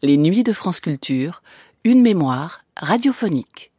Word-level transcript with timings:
Les 0.00 0.16
nuits 0.16 0.44
de 0.44 0.52
France 0.52 0.78
Culture, 0.78 1.42
une 1.82 2.02
mémoire 2.02 2.60
radiophonique. 2.76 3.72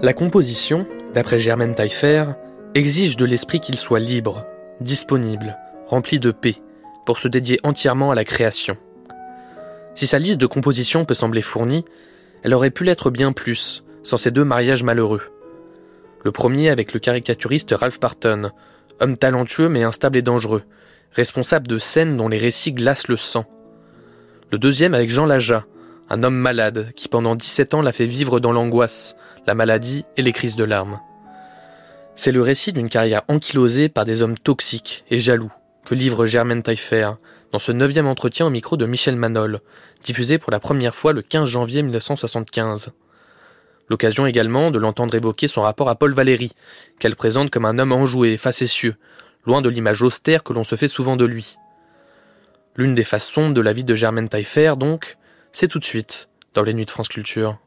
La 0.00 0.12
composition, 0.12 0.86
d'après 1.12 1.40
Germaine 1.40 1.74
Taillefer, 1.74 2.26
exige 2.76 3.16
de 3.16 3.24
l'esprit 3.24 3.58
qu'il 3.58 3.78
soit 3.78 3.98
libre, 3.98 4.46
disponible, 4.80 5.58
rempli 5.86 6.20
de 6.20 6.30
paix, 6.30 6.62
pour 7.04 7.18
se 7.18 7.26
dédier 7.26 7.58
entièrement 7.64 8.12
à 8.12 8.14
la 8.14 8.24
création. 8.24 8.76
Si 9.96 10.06
sa 10.06 10.20
liste 10.20 10.40
de 10.40 10.46
compositions 10.46 11.04
peut 11.04 11.14
sembler 11.14 11.42
fournie, 11.42 11.84
elle 12.42 12.54
aurait 12.54 12.70
pu 12.70 12.84
l'être 12.84 13.10
bien 13.10 13.32
plus, 13.32 13.84
sans 14.02 14.16
ces 14.16 14.30
deux 14.30 14.44
mariages 14.44 14.82
malheureux. 14.82 15.22
Le 16.24 16.32
premier 16.32 16.70
avec 16.70 16.92
le 16.92 17.00
caricaturiste 17.00 17.74
Ralph 17.76 17.98
Parton, 17.98 18.50
homme 19.00 19.16
talentueux 19.16 19.68
mais 19.68 19.82
instable 19.82 20.18
et 20.18 20.22
dangereux, 20.22 20.62
responsable 21.12 21.66
de 21.66 21.78
scènes 21.78 22.16
dont 22.16 22.28
les 22.28 22.38
récits 22.38 22.72
glacent 22.72 23.08
le 23.08 23.16
sang. 23.16 23.46
Le 24.50 24.58
deuxième 24.58 24.94
avec 24.94 25.10
Jean 25.10 25.26
Laja, 25.26 25.64
un 26.10 26.22
homme 26.22 26.36
malade 26.36 26.92
qui 26.96 27.08
pendant 27.08 27.34
17 27.34 27.74
ans 27.74 27.82
l'a 27.82 27.92
fait 27.92 28.06
vivre 28.06 28.40
dans 28.40 28.52
l'angoisse, 28.52 29.14
la 29.46 29.54
maladie 29.54 30.04
et 30.16 30.22
les 30.22 30.32
crises 30.32 30.56
de 30.56 30.64
larmes. 30.64 31.00
C'est 32.14 32.32
le 32.32 32.42
récit 32.42 32.72
d'une 32.72 32.88
carrière 32.88 33.22
ankylosée 33.28 33.88
par 33.88 34.04
des 34.04 34.22
hommes 34.22 34.38
toxiques 34.38 35.04
et 35.10 35.18
jaloux 35.18 35.52
que 35.84 35.94
livre 35.94 36.26
Germaine 36.26 36.62
Taillefer 36.62 37.10
dans 37.52 37.58
ce 37.58 37.72
neuvième 37.72 38.06
entretien 38.06 38.46
au 38.46 38.50
micro 38.50 38.76
de 38.76 38.86
Michel 38.86 39.16
Manol, 39.16 39.60
diffusé 40.04 40.38
pour 40.38 40.52
la 40.52 40.60
première 40.60 40.94
fois 40.94 41.12
le 41.12 41.22
15 41.22 41.48
janvier 41.48 41.82
1975. 41.82 42.90
L'occasion 43.88 44.26
également 44.26 44.70
de 44.70 44.78
l'entendre 44.78 45.14
évoquer 45.14 45.48
son 45.48 45.62
rapport 45.62 45.88
à 45.88 45.94
Paul 45.94 46.12
Valéry, 46.12 46.52
qu'elle 46.98 47.16
présente 47.16 47.50
comme 47.50 47.64
un 47.64 47.78
homme 47.78 47.92
enjoué, 47.92 48.36
facétieux, 48.36 48.96
loin 49.46 49.62
de 49.62 49.68
l'image 49.68 50.02
austère 50.02 50.42
que 50.42 50.52
l'on 50.52 50.64
se 50.64 50.76
fait 50.76 50.88
souvent 50.88 51.16
de 51.16 51.24
lui. 51.24 51.56
L'une 52.76 52.94
des 52.94 53.04
faces 53.04 53.28
sombres 53.28 53.54
de 53.54 53.60
la 53.60 53.72
vie 53.72 53.84
de 53.84 53.94
Germaine 53.94 54.28
Taillefer, 54.28 54.74
donc, 54.78 55.16
c'est 55.52 55.68
tout 55.68 55.78
de 55.78 55.84
suite 55.84 56.28
dans 56.54 56.62
les 56.62 56.74
Nuits 56.74 56.84
de 56.84 56.90
France 56.90 57.08
Culture. 57.08 57.58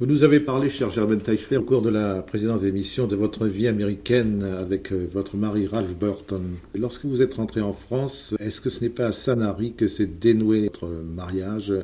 Vous 0.00 0.06
nous 0.06 0.22
avez 0.22 0.38
parlé, 0.38 0.68
cher 0.68 0.90
Germaine 0.90 1.20
Taillefer, 1.20 1.56
au 1.56 1.64
cours 1.64 1.82
de 1.82 1.88
la 1.88 2.22
précédente 2.22 2.62
émission, 2.62 3.08
de 3.08 3.16
votre 3.16 3.48
vie 3.48 3.66
américaine 3.66 4.44
avec 4.44 4.92
euh, 4.92 5.08
votre 5.12 5.36
mari 5.36 5.66
Ralph 5.66 5.98
Burton. 5.98 6.54
Lorsque 6.76 7.04
vous 7.04 7.20
êtes 7.20 7.34
rentré 7.34 7.62
en 7.62 7.72
France, 7.72 8.32
est-ce 8.38 8.60
que 8.60 8.70
ce 8.70 8.84
n'est 8.84 8.90
pas 8.90 9.06
à 9.06 9.12
Sanary 9.12 9.72
que 9.72 9.88
s'est 9.88 10.06
dénoué 10.06 10.68
votre 10.68 10.86
mariage 10.86 11.74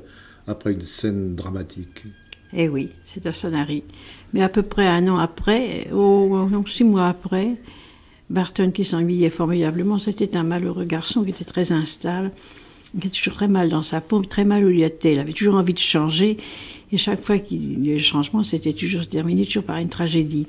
après 0.46 0.74
une 0.74 0.80
scène 0.80 1.34
dramatique? 1.34 2.04
Eh 2.52 2.68
oui, 2.68 2.90
c'est 3.02 3.26
à 3.26 3.32
Sanary. 3.32 3.82
Mais 4.32 4.44
à 4.44 4.48
peu 4.48 4.62
près 4.62 4.86
un 4.86 5.08
an 5.08 5.18
après, 5.18 5.90
ou 5.92 6.48
six 6.68 6.84
mois 6.84 7.08
après, 7.08 7.56
Burton, 8.30 8.70
qui 8.70 8.84
s'ennuyait 8.84 9.28
formidablement, 9.28 9.98
c'était 9.98 10.36
un 10.36 10.44
malheureux 10.44 10.84
garçon 10.84 11.24
qui 11.24 11.30
était 11.30 11.44
très 11.44 11.72
instable, 11.72 12.30
qui 12.92 13.08
était 13.08 13.08
toujours 13.08 13.34
très 13.34 13.48
mal 13.48 13.70
dans 13.70 13.82
sa 13.82 14.00
peau, 14.00 14.22
très 14.22 14.44
mal 14.44 14.64
où 14.64 14.70
il 14.70 14.84
était. 14.84 15.14
Il 15.14 15.18
avait 15.18 15.32
toujours 15.32 15.56
envie 15.56 15.74
de 15.74 15.80
changer. 15.80 16.36
Et 16.94 16.96
chaque 16.96 17.24
fois 17.24 17.38
qu'il 17.38 17.84
y 17.84 17.90
a 17.90 17.94
eu 17.94 17.96
le 17.96 18.02
changement, 18.02 18.44
c'était 18.44 18.72
toujours 18.72 19.08
terminé 19.08 19.44
toujours 19.44 19.64
par 19.64 19.78
une 19.78 19.88
tragédie. 19.88 20.46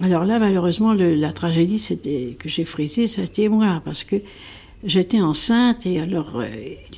Alors 0.00 0.24
là, 0.24 0.40
malheureusement, 0.40 0.92
la 0.94 1.32
tragédie 1.32 1.78
c'était 1.78 2.34
que 2.36 2.48
j'ai 2.48 2.64
frisé, 2.64 3.06
c'était 3.06 3.48
moi, 3.48 3.80
parce 3.84 4.02
que 4.02 4.16
j'étais 4.82 5.20
enceinte, 5.20 5.86
et 5.86 6.00
alors 6.00 6.40
euh, 6.40 6.46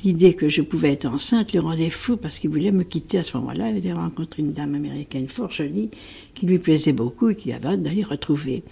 l'idée 0.03 0.33
que 0.33 0.49
je 0.49 0.63
pouvais 0.63 0.93
être 0.93 1.05
enceinte 1.05 1.53
le 1.53 1.59
rendait 1.59 1.91
fou, 1.91 2.17
parce 2.17 2.39
qu'il 2.39 2.49
voulait 2.49 2.71
me 2.71 2.81
quitter 2.81 3.19
à 3.19 3.23
ce 3.23 3.37
moment-là. 3.37 3.69
Il 3.69 3.77
avait 3.77 3.93
rencontré 3.93 4.41
une 4.41 4.53
dame 4.53 4.73
américaine 4.73 5.27
fort 5.27 5.51
jolie, 5.51 5.91
qui 6.33 6.47
lui 6.47 6.57
plaisait 6.57 6.93
beaucoup 6.93 7.29
et 7.29 7.35
qui 7.35 7.53
avait 7.53 7.67
hâte 7.67 7.83
d'aller 7.83 8.03
retrouver. 8.03 8.63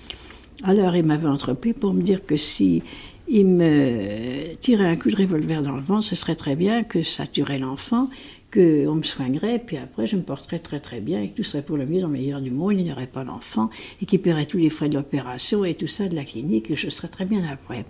Alors 0.63 0.95
il 0.95 1.05
m'avait 1.05 1.27
entrepris 1.27 1.73
pour 1.73 1.93
me 1.93 2.01
dire 2.01 2.25
que 2.25 2.37
si 2.37 2.81
il 3.27 3.45
me 3.45 4.55
tirait 4.61 4.85
un 4.85 4.95
coup 4.95 5.09
de 5.09 5.15
revolver 5.15 5.61
dans 5.61 5.75
le 5.75 5.81
vent, 5.81 6.01
ce 6.01 6.15
serait 6.15 6.35
très 6.35 6.55
bien, 6.55 6.83
que 6.83 7.01
ça 7.01 7.25
tuerait 7.25 7.57
l'enfant, 7.57 8.09
qu'on 8.55 8.95
me 8.95 9.03
soignerait, 9.03 9.59
puis 9.59 9.77
après 9.77 10.07
je 10.07 10.15
me 10.15 10.21
porterais 10.21 10.59
très 10.59 10.79
très 10.79 11.01
bien 11.01 11.21
et 11.21 11.29
que 11.29 11.35
tout 11.35 11.43
serait 11.43 11.61
pour 11.61 11.75
le 11.75 11.85
mieux 11.85 11.99
dans 11.99 12.07
le 12.07 12.13
meilleur 12.13 12.41
du 12.41 12.51
monde, 12.51 12.73
il 12.77 12.85
n'y 12.85 12.91
aurait 12.91 13.05
pas 13.05 13.25
d'enfant 13.25 13.69
et 14.01 14.05
qu'il 14.05 14.21
paierait 14.21 14.45
tous 14.45 14.57
les 14.57 14.69
frais 14.69 14.87
de 14.87 14.95
l'opération 14.95 15.65
et 15.65 15.75
tout 15.75 15.87
ça 15.87 16.07
de 16.07 16.15
la 16.15 16.23
clinique 16.23 16.71
et 16.71 16.75
je 16.75 16.89
serais 16.89 17.09
très 17.09 17.25
bien 17.25 17.43
après. 17.51 17.85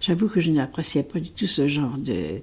J'avoue 0.00 0.28
que 0.28 0.40
je 0.40 0.50
n'appréciais 0.50 1.02
pas 1.02 1.18
du 1.18 1.30
tout 1.30 1.46
ce 1.46 1.66
genre 1.68 1.96
de, 1.96 2.40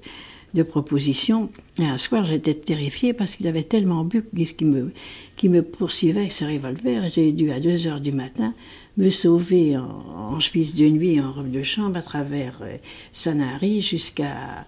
de 0.54 0.64
proposition. 0.64 1.52
Et 1.80 1.86
un 1.86 1.98
soir 1.98 2.26
j'étais 2.26 2.56
terrifiée 2.56 3.14
parce 3.14 3.36
qu'il 3.36 3.48
avait 3.48 3.64
tellement 3.64 4.04
bu 4.04 4.24
qu'il 4.58 4.68
me, 4.68 4.92
qui 5.36 5.48
me 5.48 5.62
poursuivait 5.62 6.22
avec 6.22 6.32
ce 6.32 6.46
revolver. 6.46 7.10
J'ai 7.12 7.32
dû 7.32 7.52
à 7.52 7.60
2 7.60 7.88
heures 7.88 8.02
du 8.02 8.12
matin 8.12 8.54
me 8.98 9.12
sauver 9.12 9.78
en, 9.78 9.84
en 9.86 10.40
chemise 10.40 10.74
de 10.74 10.88
nuit 10.90 11.22
en 11.22 11.32
robe 11.32 11.52
de 11.52 11.62
chambre 11.64 11.98
à 11.98 12.02
travers 12.02 12.60
euh, 12.64 12.78
Sanary 13.12 13.82
jusqu'à 13.82 14.66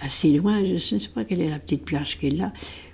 assez 0.00 0.32
loin, 0.32 0.64
je 0.64 0.94
ne 0.94 1.00
sais 1.00 1.08
pas 1.08 1.24
quelle 1.24 1.40
est 1.40 1.50
la 1.50 1.58
petite 1.58 1.84
plage 1.84 2.18
qui 2.18 2.28
est 2.28 2.30
là, 2.30 2.52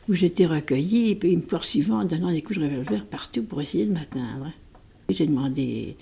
où 0.08 0.14
j'étais 0.14 0.46
recueillie, 0.46 1.10
et 1.10 1.14
puis 1.14 1.36
me 1.36 1.42
poursuivant 1.42 2.00
en 2.00 2.04
donnant 2.04 2.30
des 2.30 2.42
coups 2.42 2.58
de 2.58 2.64
revolver 2.64 3.04
partout 3.04 3.42
pour 3.42 3.60
essayer 3.62 3.86
de 3.86 3.92
m'atteindre. 3.92 4.50
J'ai 5.08 5.26
demandé 5.26 5.96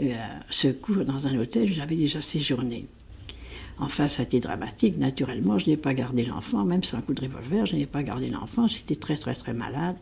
euh, 0.00 0.12
secours 0.50 1.04
dans 1.04 1.26
un 1.26 1.38
hôtel, 1.38 1.72
j'avais 1.72 1.96
déjà 1.96 2.20
séjourné. 2.20 2.86
Enfin, 3.78 4.08
ça 4.08 4.22
a 4.22 4.24
été 4.24 4.40
dramatique. 4.40 4.96
Naturellement, 4.98 5.58
je 5.58 5.68
n'ai 5.68 5.76
pas 5.76 5.92
gardé 5.92 6.24
l'enfant, 6.24 6.64
même 6.64 6.82
sans 6.82 7.00
coup 7.02 7.12
de 7.12 7.20
revolver, 7.20 7.66
je 7.66 7.76
n'ai 7.76 7.86
pas 7.86 8.02
gardé 8.02 8.30
l'enfant. 8.30 8.66
J'étais 8.66 8.96
très, 8.96 9.16
très, 9.16 9.34
très 9.34 9.52
malade. 9.52 9.96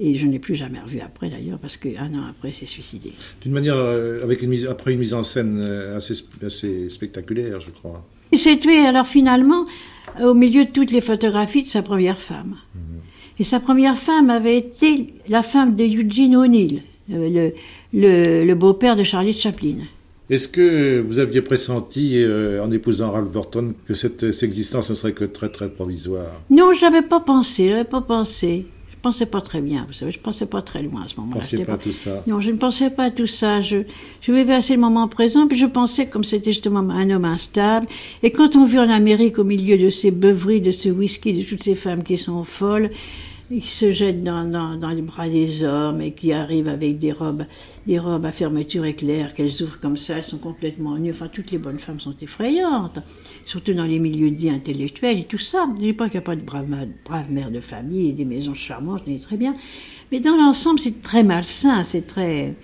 Et 0.00 0.16
je 0.18 0.26
ne 0.26 0.32
l'ai 0.32 0.40
plus 0.40 0.56
jamais 0.56 0.80
revu 0.80 0.98
après, 0.98 1.30
d'ailleurs, 1.30 1.58
parce 1.60 1.76
qu'un 1.76 2.12
an 2.14 2.24
après, 2.28 2.52
s'est 2.52 2.66
suicidé. 2.66 3.12
D'une 3.42 3.52
manière, 3.52 3.76
euh, 3.76 4.24
avec 4.24 4.42
une 4.42 4.50
mise, 4.50 4.66
après 4.66 4.92
une 4.92 4.98
mise 4.98 5.14
en 5.14 5.22
scène 5.22 5.56
euh, 5.60 5.96
assez 5.96 6.88
spectaculaire, 6.88 7.60
je 7.60 7.70
crois. 7.70 8.04
Il 8.34 8.38
s'est 8.40 8.58
tué 8.58 8.78
alors 8.78 9.06
finalement 9.06 9.64
au 10.20 10.34
milieu 10.34 10.64
de 10.64 10.70
toutes 10.70 10.90
les 10.90 11.00
photographies 11.00 11.62
de 11.62 11.68
sa 11.68 11.82
première 11.82 12.18
femme. 12.18 12.56
Mhm. 12.74 13.00
Et 13.38 13.44
sa 13.44 13.60
première 13.60 13.96
femme 13.96 14.28
avait 14.28 14.58
été 14.58 15.14
la 15.28 15.44
femme 15.44 15.76
de 15.76 15.84
Eugene 15.84 16.34
O'Neill, 16.34 16.82
le, 17.08 17.52
le, 17.92 18.44
le 18.44 18.54
beau-père 18.56 18.96
de 18.96 19.04
Charlie 19.04 19.34
Chaplin. 19.34 19.76
Est-ce 20.30 20.48
que 20.48 21.00
vous 21.00 21.20
aviez 21.20 21.42
pressenti, 21.42 22.16
euh, 22.16 22.60
en 22.60 22.72
épousant 22.72 23.12
Ralph 23.12 23.30
Burton, 23.30 23.72
que 23.86 23.94
cette, 23.94 24.32
cette, 24.32 24.42
existence 24.42 24.90
ne 24.90 24.96
serait 24.96 25.12
que 25.12 25.24
très 25.24 25.50
très 25.50 25.68
provisoire? 25.68 26.42
Non, 26.50 26.72
je 26.72 26.80
n'avais 26.80 27.02
pas 27.02 27.20
pensé, 27.20 27.68
je 27.68 27.72
n'avais 27.74 27.84
pas 27.84 28.00
pensé 28.00 28.66
pensais 29.04 29.26
pas 29.26 29.42
très 29.42 29.60
bien, 29.60 29.84
vous 29.86 29.92
savez, 29.92 30.10
je 30.12 30.18
pensais 30.18 30.46
pas 30.46 30.62
très 30.62 30.82
loin 30.82 31.02
à 31.04 31.08
ce 31.08 31.20
moment-là. 31.20 31.40
Vous 31.40 31.58
ne 31.58 31.64
pas, 31.64 31.72
pas 31.72 31.78
tout 31.78 31.92
ça 31.92 32.22
Non, 32.26 32.40
je 32.40 32.50
ne 32.50 32.56
pensais 32.56 32.88
pas 32.88 33.04
à 33.04 33.10
tout 33.10 33.26
ça. 33.26 33.60
Je, 33.60 33.82
je 34.22 34.32
vivais 34.32 34.54
assez 34.54 34.74
le 34.74 34.80
moment 34.80 35.06
présent, 35.08 35.46
puis 35.46 35.58
je 35.58 35.66
pensais 35.66 36.06
comme 36.06 36.24
c'était 36.24 36.52
justement 36.52 36.80
un 36.80 37.10
homme 37.10 37.26
instable. 37.26 37.86
Et 38.22 38.30
quand 38.30 38.56
on 38.56 38.64
vit 38.64 38.78
en 38.78 38.88
Amérique, 38.88 39.38
au 39.38 39.44
milieu 39.44 39.76
de 39.76 39.90
ces 39.90 40.10
beuveries, 40.10 40.62
de 40.62 40.70
ce 40.70 40.88
whisky, 40.88 41.34
de 41.34 41.42
toutes 41.42 41.62
ces 41.62 41.74
femmes 41.74 42.02
qui 42.02 42.16
sont 42.16 42.44
folles, 42.44 42.90
qui 43.48 43.60
se 43.60 43.92
jettent 43.92 44.24
dans, 44.24 44.94
les 44.94 45.02
bras 45.02 45.28
des 45.28 45.64
hommes 45.64 46.00
et 46.00 46.12
qui 46.12 46.32
arrivent 46.32 46.68
avec 46.68 46.98
des 46.98 47.12
robes, 47.12 47.44
des 47.86 47.98
robes 47.98 48.24
à 48.24 48.32
fermeture 48.32 48.84
éclair, 48.84 49.34
qu'elles 49.34 49.62
ouvrent 49.62 49.78
comme 49.80 49.96
ça, 49.96 50.16
elles 50.16 50.24
sont 50.24 50.38
complètement 50.38 50.96
nues. 50.96 51.10
Enfin, 51.10 51.28
toutes 51.28 51.50
les 51.50 51.58
bonnes 51.58 51.78
femmes 51.78 52.00
sont 52.00 52.14
effrayantes 52.20 52.98
surtout 53.44 53.74
dans 53.74 53.84
les 53.84 53.98
milieux 53.98 54.30
dits 54.30 54.50
intellectuels 54.50 55.18
et 55.18 55.24
tout 55.24 55.38
ça. 55.38 55.66
Je 55.76 55.82
ne 55.82 55.86
dis 55.88 55.92
pas 55.92 56.08
qu'il 56.08 56.18
n'y 56.18 56.24
a 56.24 56.26
pas 56.26 56.36
de 56.36 56.40
braves 56.40 56.66
brave 57.04 57.30
mères 57.30 57.50
de 57.50 57.60
famille 57.60 58.08
et 58.08 58.12
des 58.12 58.24
maisons 58.24 58.54
charmantes, 58.54 59.02
je 59.06 59.12
dis 59.12 59.20
très 59.20 59.36
bien. 59.36 59.54
Mais 60.12 60.20
dans 60.20 60.36
l'ensemble, 60.36 60.78
c'est 60.78 61.02
très 61.02 61.22
malsain, 61.22 61.84
c'est 61.84 62.06
très... 62.06 62.54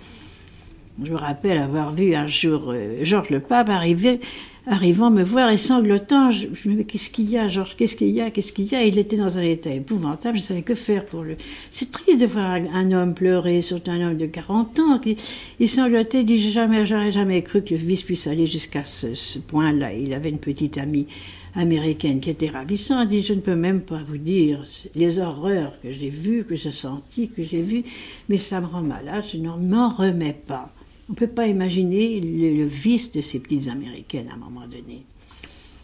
Je 1.03 1.11
me 1.11 1.17
rappelle 1.17 1.57
avoir 1.57 1.93
vu 1.93 2.13
un 2.13 2.27
jour 2.27 2.65
euh, 2.67 3.03
Georges 3.03 3.29
le 3.29 3.39
Pape 3.39 3.69
arriver 3.69 4.19
arrivant 4.67 5.09
me 5.09 5.23
voir 5.23 5.49
et 5.49 5.57
sanglotant, 5.57 6.29
je, 6.29 6.47
me 6.65 6.75
dis, 6.75 6.85
qu'est-ce 6.85 7.09
qu'il 7.09 7.29
y 7.29 7.37
a, 7.37 7.47
Georges, 7.47 7.75
qu'est-ce 7.75 7.95
qu'il 7.95 8.09
y 8.09 8.21
a, 8.21 8.29
qu'est-ce 8.29 8.53
qu'il 8.53 8.71
y 8.71 8.75
a? 8.75 8.83
Il 8.83 8.97
était 8.99 9.17
dans 9.17 9.37
un 9.37 9.41
état 9.41 9.71
épouvantable, 9.71 10.37
je 10.37 10.43
ne 10.43 10.47
savais 10.47 10.61
que 10.61 10.75
faire 10.75 11.05
pour 11.05 11.23
le... 11.23 11.35
C'est 11.71 11.89
triste 11.89 12.19
de 12.21 12.27
voir 12.27 12.59
un 12.73 12.91
homme 12.91 13.13
pleurer, 13.15 13.61
surtout 13.61 13.91
un 13.91 14.01
homme 14.01 14.17
de 14.17 14.27
40 14.27 14.79
ans, 14.79 14.99
qui 14.99 15.17
il 15.59 15.67
sanglotait, 15.67 16.21
il 16.21 16.25
dit, 16.25 16.51
jamais, 16.51 16.85
j'aurais 16.85 17.11
jamais 17.11 17.41
cru 17.41 17.63
que 17.63 17.71
le 17.71 17.77
vice 17.77 18.03
puisse 18.03 18.27
aller 18.27 18.45
jusqu'à 18.45 18.85
ce, 18.85 19.39
point-là. 19.39 19.93
Il 19.93 20.13
avait 20.13 20.29
une 20.29 20.39
petite 20.39 20.77
amie 20.77 21.07
américaine 21.55 22.19
qui 22.19 22.29
était 22.29 22.49
ravissante, 22.49 23.07
il 23.09 23.21
dit, 23.21 23.23
je 23.23 23.33
ne 23.33 23.41
peux 23.41 23.55
même 23.55 23.81
pas 23.81 24.01
vous 24.05 24.17
dire 24.17 24.63
les 24.93 25.19
horreurs 25.19 25.73
que 25.81 25.91
j'ai 25.91 26.09
vues, 26.09 26.45
que 26.45 26.55
j'ai 26.55 26.71
senties, 26.71 27.29
que 27.29 27.43
j'ai 27.43 27.63
vues, 27.63 27.83
mais 28.29 28.37
ça 28.37 28.61
me 28.61 28.67
rend 28.67 28.81
malade, 28.81 29.23
je 29.31 29.37
n'en 29.37 29.57
m'en 29.57 29.89
remets 29.89 30.37
pas. 30.47 30.71
On 31.11 31.13
ne 31.13 31.17
peut 31.17 31.27
pas 31.27 31.47
imaginer 31.47 32.21
le, 32.21 32.63
vice 32.63 33.11
de 33.11 33.19
ces 33.19 33.39
petites 33.39 33.67
américaines 33.67 34.29
à 34.31 34.35
un 34.35 34.37
moment 34.37 34.65
donné. 34.65 35.03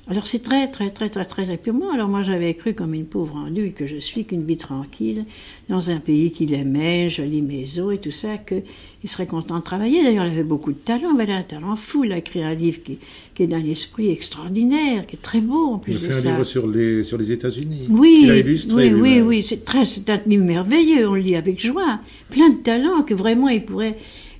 Alors 0.09 0.25
c'est 0.25 0.39
très, 0.39 0.67
très, 0.71 0.89
très, 0.89 1.09
très, 1.09 1.25
très 1.25 1.43
réprimant. 1.43 1.91
Alors 1.91 2.07
moi 2.07 2.23
j'avais 2.23 2.53
cru 2.53 2.73
comme 2.73 2.93
une 2.93 3.03
pauvre 3.03 3.35
andouille 3.35 3.73
que 3.73 3.85
je 3.85 3.97
suis, 3.97 4.23
qu'une 4.23 4.45
vie 4.45 4.55
tranquille, 4.55 5.25
dans 5.67 5.89
un 5.89 5.97
pays 5.97 6.31
qu'il 6.31 6.53
aimait, 6.53 7.09
jolie 7.09 7.41
maison 7.41 7.91
et 7.91 7.97
tout 7.97 8.13
ça, 8.13 8.37
qu'il 8.37 8.63
serait 9.09 9.27
content 9.27 9.57
de 9.57 9.63
travailler. 9.63 10.01
D'ailleurs, 10.01 10.27
il 10.27 10.31
avait 10.31 10.43
beaucoup 10.43 10.71
de 10.71 10.77
talent, 10.77 11.11
il 11.13 11.19
avait 11.19 11.33
un 11.33 11.43
talent 11.43 11.75
fou. 11.75 12.05
Il 12.05 12.13
a 12.13 12.19
écrit 12.19 12.41
un 12.41 12.53
livre 12.53 12.81
qui, 12.81 12.97
qui 13.35 13.43
est 13.43 13.47
d'un 13.47 13.65
esprit 13.65 14.09
extraordinaire, 14.09 15.05
qui 15.07 15.17
est 15.17 15.21
très 15.21 15.41
beau 15.41 15.73
en 15.73 15.77
plus 15.77 15.91
Il 15.91 15.97
a 15.97 15.99
de 15.99 16.05
fait 16.05 16.13
un 16.13 16.21
ça. 16.21 16.31
livre 16.31 16.43
sur 16.45 16.67
les, 16.67 17.03
sur 17.03 17.17
les 17.17 17.33
États-Unis. 17.33 17.87
Oui, 17.89 18.29
a 18.29 18.37
illustré. 18.37 18.93
oui, 18.93 19.01
oui, 19.01 19.19
oui, 19.19 19.45
c'est 19.45 19.65
très, 19.65 19.83
c'est 19.83 20.09
un 20.09 20.21
livre 20.25 20.45
merveilleux, 20.45 21.05
on 21.05 21.15
le 21.15 21.19
lit 21.21 21.35
avec 21.35 21.59
joie. 21.59 21.99
Plein 22.29 22.49
de 22.51 22.59
talents 22.63 23.03
que 23.03 23.13
vraiment 23.13 23.49
il 23.49 23.65
pourrait. 23.65 23.97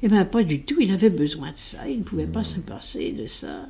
Eh 0.07 0.09
bien, 0.09 0.23
pas 0.23 0.41
du 0.41 0.61
tout, 0.61 0.77
il 0.79 0.89
avait 0.91 1.09
besoin 1.09 1.47
de 1.47 1.57
ça, 1.57 1.79
il 1.85 1.99
ne 1.99 2.03
pouvait 2.03 2.27
pas 2.27 2.45
se 2.45 2.61
passer 2.61 3.11
de 3.11 3.27
ça. 3.27 3.67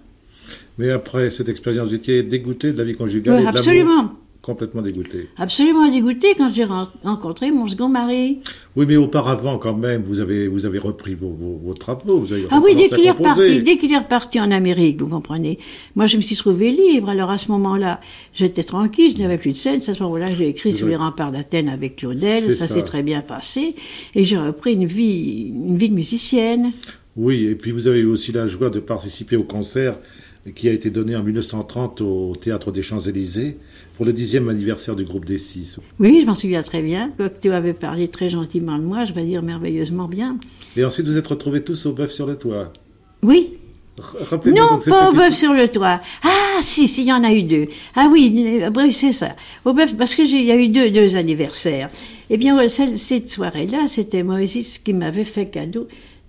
Mais 0.78 0.92
après 0.92 1.32
cette 1.32 1.50
expérience, 1.50 1.90
vous 1.90 1.96
étiez 1.96 2.22
dégoûté 2.22 2.74
de 2.74 2.78
la 2.78 2.84
vie 2.84 2.94
conjugale 2.94 3.38
et 3.38 3.40
de 3.40 3.46
l'amour 3.46 3.58
absolument, 3.58 4.12
Complètement 4.48 4.82
dégoûté. 4.82 5.28
absolument 5.38 5.90
dégoûté 5.92 6.30
quand 6.38 6.50
j'ai 6.54 6.64
ren- 6.64 6.88
rencontré 7.04 7.52
mon 7.52 7.68
second 7.68 7.90
mari. 7.90 8.40
Oui, 8.78 8.86
mais 8.88 8.96
auparavant, 8.96 9.58
quand 9.58 9.76
même, 9.76 10.02
vous 10.04 10.22
avez, 10.22 10.48
vous 10.48 10.66
avez 10.66 10.80
repris 10.80 11.16
vos, 11.16 11.32
vos, 11.32 11.60
vos 11.62 11.74
travaux. 11.74 12.18
Vous 12.22 12.32
avez 12.32 12.46
Ah 12.50 12.62
oui, 12.64 12.74
dès 12.74 12.88
qu'il 12.88 13.06
est 13.06 13.12
reparti, 13.12 13.62
dès 13.62 13.78
qu'il 13.78 13.92
est 13.92 13.98
reparti 13.98 14.40
en 14.40 14.50
Amérique, 14.52 15.02
vous 15.02 15.10
comprenez. 15.10 15.60
Moi, 15.98 16.08
je 16.08 16.16
me 16.16 16.22
suis 16.22 16.38
trouvée 16.38 16.72
libre. 16.72 17.10
Alors 17.10 17.30
à 17.30 17.38
ce 17.38 17.52
moment-là, 17.52 18.00
j'étais 18.34 18.64
tranquille, 18.64 19.16
je 19.18 19.22
n'avais 19.22 19.38
plus 19.38 19.52
de 19.52 19.58
scène. 19.58 19.82
À 19.86 19.94
ce 19.94 20.02
moment-là 20.02 20.28
j'ai 20.34 20.48
écrit 20.48 20.72
Vous 20.72 20.84
avez- 20.84 20.92
les 20.92 20.96
remparts 20.96 21.34
d'Athènes 21.34 21.68
avec 21.68 21.98
Claudel. 21.98 22.56
Ça. 22.56 22.68
s'est 22.70 22.84
très 22.84 23.04
bien 23.04 23.20
passé, 23.20 23.76
et 24.16 24.24
j'ai 24.24 24.38
repris 24.38 24.76
une 24.76 24.86
vie, 24.86 25.52
une 25.54 25.78
vie 25.78 25.90
de 25.90 25.94
musicienne. 25.96 26.72
Oui, 27.18 27.48
et 27.48 27.56
puis 27.56 27.72
vous 27.72 27.88
avez 27.90 28.00
eu 28.00 28.06
aussi 28.06 28.32
la 28.32 28.48
joie 28.48 28.70
de 28.70 28.80
participer 28.80 29.36
au 29.36 29.44
concert 29.44 29.96
qui 30.56 30.70
a 30.70 30.72
été 30.74 30.90
donné 30.90 31.16
en 31.16 31.24
1930 31.24 32.02
au 32.02 32.34
Théâtre 32.36 32.72
des 32.72 32.82
Champs-Élysées 32.82 33.58
pour 33.96 34.06
le 34.06 34.14
dixième 34.14 34.48
anniversaire 34.50 34.96
du 34.96 35.04
groupe 35.04 35.26
des 35.26 35.38
Six. 35.38 35.78
Oui, 36.00 36.20
je 36.22 36.26
m'en 36.26 36.36
souviens 36.36 36.62
très 36.64 36.82
bien. 36.82 37.12
Cocteau 37.18 37.52
avait 37.52 37.74
parlé 37.74 38.08
très 38.08 38.30
gentiment 38.30 38.78
de 38.78 38.84
moi, 38.84 39.06
je 39.06 39.14
vais 39.14 39.24
dire 39.24 39.42
merveilleusement 39.42 40.08
bien. 40.08 40.38
Et 40.76 40.86
ensuite, 40.86 41.08
vous 41.08 41.18
êtes 41.18 41.28
retrouvés 41.28 41.62
tous 41.64 41.86
au 41.86 41.94
bœuf 41.94 42.12
sur 42.12 42.26
le 42.28 42.38
toit. 42.38 42.72
Oui, 43.24 43.50
non, 44.56 44.78
pas 44.88 45.10
au 45.10 45.16
bœuf 45.16 45.34
sur 45.34 45.54
le 45.54 45.68
toit. 45.68 46.00
Ah, 46.24 46.60
si, 46.62 46.88
si, 46.88 47.02
il 47.02 47.08
y 47.08 47.14
en 47.14 47.24
a 47.24 47.34
eu 47.34 47.42
deux. 47.44 47.68
Ah 47.96 48.08
oui, 48.12 48.62
euh, 48.62 48.70
bref, 48.70 48.94
c'est 48.94 49.12
ça. 49.12 49.36
Au 49.66 49.74
bœuf, 49.74 49.96
parce 49.98 50.14
que 50.14 50.22
il 50.22 50.44
y 50.46 50.52
a 50.52 50.56
eu 50.56 50.68
deux, 50.70 50.92
deux 50.92 51.16
anniversaires. 51.16 51.90
Eh 52.30 52.38
bien, 52.38 52.68
celle- 52.70 53.00
cette 53.00 53.30
soirée-là, 53.30 53.88
c'était 53.88 54.22
Moïse 54.22 54.78
qui 54.78 54.94
m'avait 54.94 55.24
fait 55.24 55.48
cadeau, 55.48 55.88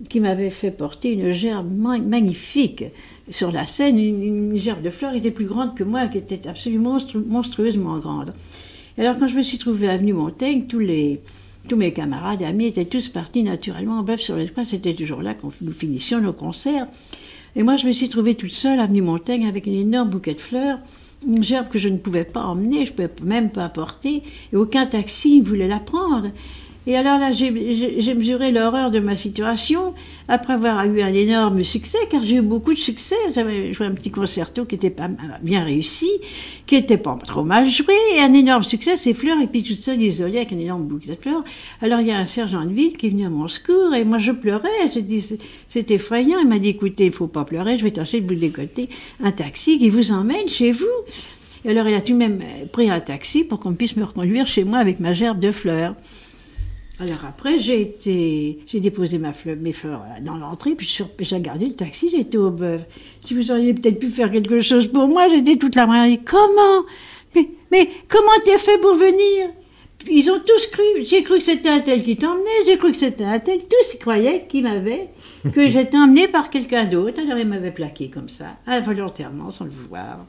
qui 0.09 0.19
m'avait 0.19 0.49
fait 0.49 0.71
porter 0.71 1.11
une 1.11 1.31
gerbe 1.31 1.67
ma- 1.77 1.99
magnifique 1.99 2.85
sur 3.29 3.51
la 3.51 3.65
scène, 3.65 3.99
une, 3.99 4.57
gerbe 4.57 4.81
de 4.81 4.89
fleurs 4.89 5.13
était 5.13 5.31
plus 5.31 5.45
grande 5.45 5.75
que 5.75 5.83
moi, 5.83 6.07
qui 6.07 6.17
était 6.17 6.47
absolument 6.47 6.97
monstru- 6.97 7.25
monstrueusement 7.25 7.97
grande. 7.97 8.33
Et 8.97 9.01
alors, 9.01 9.17
quand 9.17 9.27
je 9.27 9.35
me 9.35 9.43
suis 9.43 9.57
trouvée 9.57 9.89
à 9.89 9.93
Avenue 9.93 10.13
Montaigne, 10.13 10.63
tous 10.67 10.79
les, 10.79 11.21
tous 11.67 11.75
mes 11.75 11.93
camarades, 11.93 12.43
amis 12.43 12.65
étaient 12.65 12.85
tous 12.85 13.09
partis 13.09 13.43
naturellement 13.43 14.01
bœuf 14.03 14.19
sur 14.19 14.35
le 14.35 14.47
toit. 14.47 14.65
C'était 14.65 14.93
toujours 14.93 15.21
là 15.21 15.33
qu'on 15.33 15.51
nous 15.61 15.71
finissions 15.71 16.19
nos 16.19 16.33
concerts. 16.33 16.87
Et 17.55 17.63
moi, 17.63 17.75
je 17.77 17.87
me 17.87 17.91
suis 17.91 18.09
trouvée 18.09 18.35
toute 18.35 18.53
seule, 18.53 18.79
avenue 18.79 19.01
Montaigne, 19.01 19.47
avec 19.47 19.67
un 19.67 19.71
énorme 19.71 20.09
bouquet 20.09 20.33
de 20.33 20.41
fleurs, 20.41 20.79
une 21.25 21.43
gerbe 21.43 21.69
que 21.69 21.79
je 21.79 21.89
ne 21.89 21.97
pouvais 21.97 22.25
pas 22.25 22.43
emmener, 22.43 22.85
je 22.85 22.91
ne 22.91 23.07
pouvais 23.07 23.11
même 23.23 23.49
pas 23.49 23.65
apporter, 23.65 24.21
et 24.53 24.55
aucun 24.55 24.85
taxi 24.85 25.41
ne 25.41 25.45
voulait 25.45 25.67
la 25.67 25.79
prendre. 25.79 26.29
Et 26.89 26.97
alors 26.97 27.19
là, 27.19 27.31
j'ai- 27.31 27.51
mesuré 28.15 28.51
l'horreur 28.51 28.89
de 28.89 28.99
ma 28.99 29.15
situation, 29.15 29.93
après 30.27 30.53
avoir 30.53 30.83
eu 30.85 31.01
un 31.01 31.13
énorme 31.13 31.63
succès, 31.63 31.99
car 32.09 32.23
j'ai 32.23 32.37
eu 32.37 32.41
beaucoup 32.41 32.73
de 32.73 32.79
succès. 32.79 33.15
J'avais 33.35 33.75
joué 33.75 33.85
un 33.85 33.91
petit 33.91 34.09
concerto 34.09 34.65
qui 34.65 34.73
était 34.73 34.89
pas 34.89 35.07
bien 35.43 35.63
réussi, 35.63 36.09
qui 36.65 36.75
était 36.77 36.97
pas 36.97 37.15
trop 37.23 37.43
mal 37.43 37.69
joué, 37.69 37.93
et 38.15 38.21
un 38.21 38.33
énorme 38.33 38.63
succès, 38.63 38.97
ces 38.97 39.13
fleurs, 39.13 39.39
et 39.39 39.45
puis 39.45 39.61
toute 39.61 39.79
seule, 39.79 40.01
isolée, 40.01 40.37
avec 40.37 40.51
un 40.51 40.57
énorme 40.57 40.85
bouquet 40.85 41.11
de 41.11 41.21
fleurs. 41.21 41.43
Alors 41.83 41.99
il 41.99 42.07
y 42.07 42.11
a 42.11 42.17
un 42.17 42.25
sergent 42.25 42.65
de 42.65 42.73
ville 42.73 42.97
qui 42.97 43.05
est 43.05 43.09
venu 43.11 43.27
à 43.27 43.29
mon 43.29 43.47
secours, 43.47 43.93
et 43.93 44.03
moi 44.03 44.17
je 44.17 44.31
pleurais, 44.31 44.89
j'ai 44.91 45.03
dit, 45.03 45.21
c'est- 45.21 45.37
c'est 45.67 45.91
effrayant. 45.91 46.39
Il 46.39 46.47
m'a 46.47 46.57
dit, 46.57 46.69
écoutez, 46.69 47.05
il 47.05 47.11
faut 47.11 47.27
pas 47.27 47.45
pleurer, 47.45 47.77
je 47.77 47.83
vais 47.83 47.91
tâcher 47.91 48.19
de 48.19 48.27
vous 48.27 48.39
décoter 48.39 48.89
un 49.23 49.31
taxi 49.31 49.77
qui 49.77 49.91
vous 49.91 50.11
emmène 50.11 50.49
chez 50.49 50.71
vous. 50.71 50.87
Et 51.65 51.69
alors 51.69 51.87
il 51.87 51.93
a 51.93 52.01
tout 52.01 52.13
de 52.13 52.17
même 52.17 52.39
pris 52.73 52.89
un 52.89 52.99
taxi 52.99 53.43
pour 53.43 53.59
qu'on 53.59 53.73
puisse 53.73 53.95
me 53.95 54.05
reconduire 54.05 54.47
chez 54.47 54.63
moi 54.63 54.79
avec 54.79 54.99
ma 54.99 55.13
gerbe 55.13 55.39
de 55.39 55.51
fleurs. 55.51 55.93
Alors 57.01 57.23
après, 57.25 57.57
j'ai 57.57 57.81
été, 57.81 58.59
j'ai 58.67 58.79
déposé 58.81 59.19
ma 59.19 59.31
fleur, 59.31 59.55
mes 59.57 59.71
fleurs 59.71 60.03
dans 60.21 60.35
l'entrée, 60.35 60.75
puis 60.75 60.87
j'ai 61.19 61.39
gardé 61.39 61.67
le 61.67 61.73
taxi, 61.73 62.09
j'étais 62.11 62.37
au 62.37 62.49
bœuf. 62.49 62.81
Si 63.25 63.33
vous 63.33 63.51
auriez 63.51 63.73
peut-être 63.73 63.99
pu 63.99 64.07
faire 64.07 64.29
quelque 64.31 64.59
chose 64.59 64.87
pour 64.87 65.07
moi, 65.07 65.29
j'étais 65.29 65.55
toute 65.55 65.75
la 65.75 65.87
main. 65.87 66.13
Comment? 66.17 66.85
Mais, 67.35 67.47
mais 67.71 67.89
comment 68.09 68.31
t'es 68.43 68.57
fait 68.57 68.77
pour 68.81 68.95
venir? 68.95 69.49
Ils 70.09 70.29
ont 70.29 70.39
tous 70.39 70.67
cru. 70.67 70.83
J'ai 71.05 71.23
cru 71.23 71.37
que 71.37 71.43
c'était 71.43 71.69
un 71.69 71.79
tel 71.79 72.03
qui 72.03 72.17
t'emmenait, 72.17 72.65
j'ai 72.65 72.77
cru 72.77 72.91
que 72.91 72.97
c'était 72.97 73.23
un 73.23 73.39
tel. 73.39 73.59
Tous 73.59 73.93
ils 73.93 73.99
croyaient 73.99 74.45
qu'il 74.47 74.63
m'avait, 74.63 75.09
que 75.53 75.71
j'étais 75.71 75.97
emmené 75.97 76.27
par 76.27 76.49
quelqu'un 76.49 76.83
d'autre. 76.83 77.21
Alors 77.21 77.37
ils 77.37 77.47
m'avaient 77.47 77.71
plaqué 77.71 78.09
comme 78.09 78.29
ça, 78.29 78.57
involontairement, 78.67 79.51
sans 79.51 79.65
le 79.65 79.71
vouloir. 79.71 80.25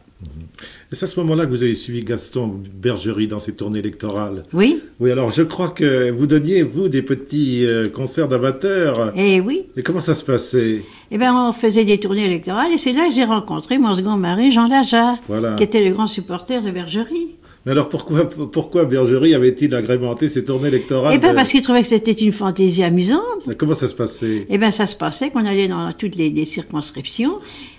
C'est 0.92 1.04
à 1.04 1.06
ce 1.06 1.18
moment-là 1.20 1.46
que 1.46 1.50
vous 1.50 1.62
avez 1.62 1.74
suivi 1.74 2.02
Gaston 2.04 2.60
Bergerie 2.74 3.28
dans 3.28 3.38
ses 3.38 3.54
tournées 3.54 3.78
électorales. 3.78 4.44
Oui, 4.52 4.80
Oui, 4.98 5.10
alors 5.12 5.30
je 5.30 5.42
crois 5.42 5.68
que 5.68 6.10
vous 6.10 6.26
donniez, 6.26 6.62
vous, 6.62 6.88
des 6.88 7.02
petits 7.02 7.64
euh, 7.64 7.88
concerts 7.88 8.28
d'amateurs. 8.28 9.12
et 9.16 9.40
oui. 9.40 9.62
Et 9.76 9.82
comment 9.82 10.00
ça 10.00 10.14
se 10.14 10.24
passait? 10.24 10.82
Eh 11.12 11.18
bien, 11.18 11.34
on 11.48 11.52
faisait 11.52 11.84
des 11.84 11.98
tournées 11.98 12.26
électorales 12.26 12.72
et 12.72 12.78
c'est 12.78 12.92
là 12.92 13.08
que 13.08 13.14
j'ai 13.14 13.24
rencontré 13.24 13.78
mon 13.78 13.94
second 13.94 14.16
mari, 14.16 14.50
Jean 14.52 14.66
Laja, 14.66 15.14
Voilà. 15.28 15.54
qui 15.56 15.62
était 15.62 15.82
le 15.88 15.94
grand 15.94 16.06
supporter 16.08 16.60
de 16.62 16.70
Bergerie. 16.70 17.28
Mais 17.66 17.72
alors 17.72 17.90
pourquoi, 17.90 18.24
pourquoi 18.28 18.86
Bergerie 18.86 19.34
avait-il 19.34 19.74
agrémenté 19.74 20.30
ces 20.30 20.46
tournées 20.46 20.68
électorales 20.68 21.12
Eh 21.14 21.18
bien, 21.18 21.30
de- 21.32 21.34
parce 21.36 21.50
qu'il 21.50 21.60
trouvait 21.60 21.82
que 21.82 21.88
c'était 21.88 22.12
une 22.12 22.32
fantaisie 22.32 22.82
amusante. 22.82 23.20
Comment 23.58 23.74
ça 23.74 23.86
se 23.86 23.94
passait? 23.94 24.46
Eh 24.48 24.56
bien, 24.56 24.70
ça 24.70 24.86
se 24.86 24.96
passait 24.96 25.28
qu'on 25.28 25.44
allait 25.44 25.68
dans 25.68 25.92
toutes 25.92 26.16
les, 26.16 26.30
les 26.30 26.46
circonscriptions 26.46 27.34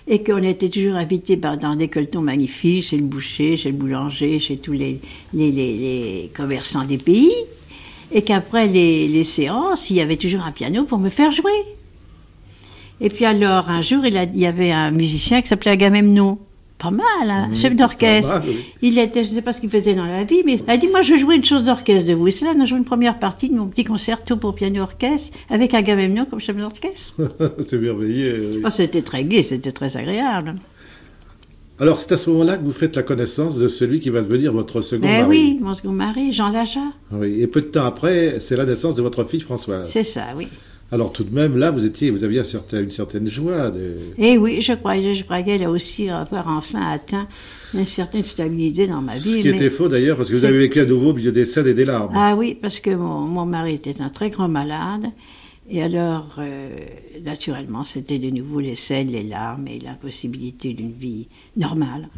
et 0.06 0.22
qu'on 0.22 0.40
était 0.42 0.68
toujours 0.68 0.94
invité 0.94 1.36
par, 1.36 1.58
dans 1.58 1.74
des 1.74 1.88
colletons 1.88 2.20
magnifiques, 2.22 2.84
chez 2.84 2.96
le 2.96 3.02
boucher, 3.02 3.56
chez 3.56 3.70
le 3.72 3.76
boulanger, 3.76 4.38
chez 4.38 4.56
tous 4.56 4.72
les, 4.72 5.00
les, 5.34 5.50
les- 5.50 6.30
commerçants 6.32 6.84
des 6.84 6.98
pays. 6.98 7.32
Et 8.12 8.22
qu'après 8.22 8.68
les, 8.68 9.08
les 9.08 9.24
séances, 9.24 9.90
il 9.90 9.96
y 9.96 10.00
avait 10.00 10.16
toujours 10.16 10.42
un 10.42 10.52
piano 10.52 10.84
pour 10.84 10.98
me 10.98 11.08
faire 11.08 11.32
jouer. 11.32 11.50
Et 13.00 13.08
puis 13.08 13.24
alors, 13.24 13.68
un 13.68 13.82
jour, 13.82 14.06
il, 14.06 14.16
a- 14.16 14.24
il 14.24 14.38
y 14.38 14.46
avait 14.46 14.70
un 14.70 14.92
musicien 14.92 15.42
qui 15.42 15.48
s'appelait 15.48 15.72
Agamemnon. 15.72 16.38
Pas 16.82 16.90
mal, 16.90 17.04
hein, 17.30 17.48
Mmh, 17.48 17.56
chef 17.56 17.76
d'orchestre. 17.76 18.42
oui. 18.44 18.56
Il 18.82 18.98
était, 18.98 19.22
je 19.22 19.28
ne 19.30 19.34
sais 19.36 19.42
pas 19.42 19.52
ce 19.52 19.60
qu'il 19.60 19.70
faisait 19.70 19.94
dans 19.94 20.04
la 20.06 20.24
vie, 20.24 20.42
mais 20.44 20.54
il 20.54 20.68
a 20.70 20.76
dit, 20.76 20.88
moi, 20.88 21.02
je 21.02 21.16
jouer 21.16 21.36
une 21.36 21.44
chose 21.44 21.62
d'orchestre 21.62 22.08
de 22.08 22.14
vous. 22.14 22.26
Et 22.26 22.32
c'est 22.32 22.44
là, 22.44 22.52
on 22.56 22.60
a 22.60 22.64
joué 22.64 22.78
une 22.78 22.84
première 22.84 23.18
partie 23.20 23.48
de 23.48 23.54
mon 23.54 23.66
petit 23.68 23.84
concerto 23.84 24.36
pour 24.36 24.54
piano-orchestre, 24.56 25.36
avec 25.48 25.74
Agamemnon 25.74 26.26
comme 26.28 26.40
chef 26.40 26.56
d'orchestre. 26.56 27.20
C'est 27.66 27.78
merveilleux. 27.78 28.50
oui. 28.56 28.62
Oh, 28.66 28.70
c'était 28.70 29.02
très 29.02 29.22
gai, 29.22 29.42
c'était 29.44 29.70
très 29.72 29.96
agréable. 29.96 30.56
Alors 31.78 31.98
c'est 31.98 32.12
à 32.12 32.16
ce 32.16 32.30
moment-là 32.30 32.58
que 32.58 32.64
vous 32.64 32.72
faites 32.72 32.94
la 32.96 33.02
connaissance 33.02 33.58
de 33.58 33.66
celui 33.66 33.98
qui 33.98 34.10
va 34.10 34.20
devenir 34.20 34.52
votre 34.52 34.82
second 34.82 35.04
Mais 35.06 35.22
mari. 35.22 35.28
oui, 35.28 35.58
mon 35.60 35.74
second 35.74 35.90
mari, 35.92 36.32
Jean 36.32 36.50
Laja. 36.50 36.80
Oui, 37.10 37.40
Et 37.40 37.46
peu 37.48 37.60
de 37.60 37.66
temps 37.66 37.84
après, 37.86 38.36
c'est 38.40 38.56
la 38.56 38.66
naissance 38.66 38.94
de 38.94 39.02
votre 39.02 39.24
fille 39.24 39.40
Françoise. 39.40 39.90
C'est 39.90 40.04
ça, 40.04 40.26
oui. 40.36 40.46
Alors 40.92 41.10
tout 41.10 41.24
de 41.24 41.34
même, 41.34 41.56
là, 41.56 41.70
vous 41.70 41.86
étiez, 41.86 42.10
vous 42.10 42.22
aviez 42.22 42.40
un 42.40 42.44
certain- 42.44 42.82
une 42.82 42.90
certaine 42.90 43.26
joie. 43.26 43.70
De... 43.70 43.94
Et 44.18 44.36
oui, 44.36 44.60
je 44.60 44.74
croyais, 44.74 45.14
je 45.14 45.24
croyais 45.24 45.56
là 45.56 45.70
aussi 45.70 46.10
avoir 46.10 46.46
enfin 46.48 46.82
atteint 46.82 47.26
une 47.72 47.86
certaine 47.86 48.22
stabilité 48.22 48.86
dans 48.86 49.00
ma 49.00 49.14
vie. 49.14 49.18
Ce 49.20 49.36
qui 49.38 49.48
mais- 49.48 49.56
était 49.56 49.70
faux 49.70 49.88
d'ailleurs, 49.88 50.18
parce 50.18 50.28
que 50.28 50.34
vous 50.36 50.44
avez 50.44 50.58
vécu 50.58 50.80
à 50.80 50.84
nouveau 50.84 51.10
au 51.10 51.14
milieu 51.14 51.32
des 51.32 51.46
scènes 51.46 51.66
et 51.66 51.72
des 51.74 51.86
larmes. 51.86 52.12
Ah 52.14 52.36
oui, 52.36 52.54
parce 52.60 52.78
que 52.78 52.90
mon, 52.90 53.20
mon 53.20 53.46
mari 53.46 53.74
était 53.76 54.02
un 54.02 54.10
très 54.10 54.28
grand 54.28 54.48
malade. 54.48 55.06
Et 55.70 55.80
alors, 55.82 56.34
euh, 56.38 56.68
naturellement, 57.24 57.84
c'était 57.84 58.18
de 58.18 58.28
nouveau 58.28 58.60
les 58.60 58.76
scènes, 58.76 59.06
les 59.10 59.22
larmes 59.22 59.68
et 59.68 59.78
l'impossibilité 59.78 60.74
d'une 60.74 60.92
vie 60.92 61.28
normale. 61.56 62.08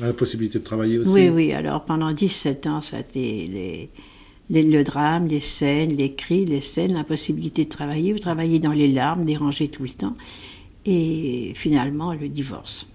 La 0.00 0.14
possibilité 0.14 0.60
de 0.60 0.64
travailler 0.64 0.96
aussi. 0.98 1.10
Oui, 1.10 1.28
oui. 1.28 1.52
Alors, 1.52 1.84
pendant 1.84 2.10
17 2.12 2.66
ans, 2.68 2.80
ça 2.80 2.96
a 2.96 3.00
été 3.00 3.20
les, 3.20 3.90
les- 4.50 4.62
le 4.62 4.84
drame, 4.84 5.26
les 5.28 5.40
scènes, 5.40 5.96
les 5.96 6.12
cris, 6.14 6.44
les 6.44 6.60
scènes, 6.60 6.92
l'impossibilité 6.94 7.64
de 7.64 7.68
travailler. 7.70 8.12
Vous 8.12 8.18
travaillez 8.18 8.58
dans 8.58 8.72
les 8.72 8.88
larmes, 8.88 9.24
dérangé 9.24 9.68
tout 9.68 9.82
le 9.82 9.88
temps. 9.88 10.16
Et 10.86 11.52
finalement, 11.54 12.12
le 12.12 12.28
divorce. 12.28 12.86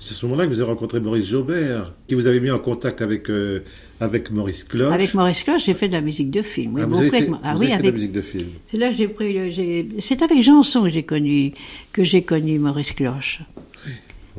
C'est 0.00 0.12
à 0.12 0.16
ce 0.16 0.26
moment-là 0.26 0.46
que 0.46 0.50
vous 0.52 0.60
avez 0.60 0.70
rencontré 0.70 0.98
Maurice 1.00 1.26
Jaubert, 1.28 1.92
qui 2.08 2.14
vous 2.16 2.26
avait 2.26 2.40
mis 2.40 2.50
en 2.50 2.58
contact 2.58 3.02
avec, 3.02 3.30
euh, 3.30 3.60
avec 4.00 4.30
Maurice 4.32 4.64
Cloche. 4.64 4.92
Avec 4.92 5.14
Maurice 5.14 5.44
Cloche, 5.44 5.64
j'ai 5.66 5.74
fait 5.74 5.86
de 5.88 5.92
la 5.92 6.00
musique 6.00 6.30
de 6.30 6.42
film. 6.42 6.74
Oui, 6.74 6.80
Ah, 6.82 6.86
vous 6.86 6.98
avez 6.98 7.08
fait, 7.10 7.16
avec. 7.18 7.30
Ah 7.44 7.54
vous 7.54 7.60
oui, 7.60 7.66
avez 7.66 7.76
fait 7.76 7.82
de 7.82 7.82
avec- 7.82 7.84
la 7.86 7.92
musique 7.92 8.12
de 8.12 8.20
film. 8.20 8.48
C'est 8.66 8.76
là 8.78 8.90
que 8.90 8.96
j'ai 8.96 9.06
pris 9.08 9.32
le. 9.32 10.00
C'est 10.00 10.22
avec 10.22 10.42
Janson 10.42 10.82
que 10.82 10.90
j'ai 10.90 11.04
connu, 11.04 11.52
que 11.92 12.02
j'ai 12.02 12.22
connu 12.22 12.58
Maurice 12.58 12.92
Cloche. 12.92 13.42
Oui, 13.86 13.92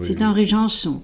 C'est 0.05 0.21
Henri 0.21 0.47
Janson. 0.47 1.01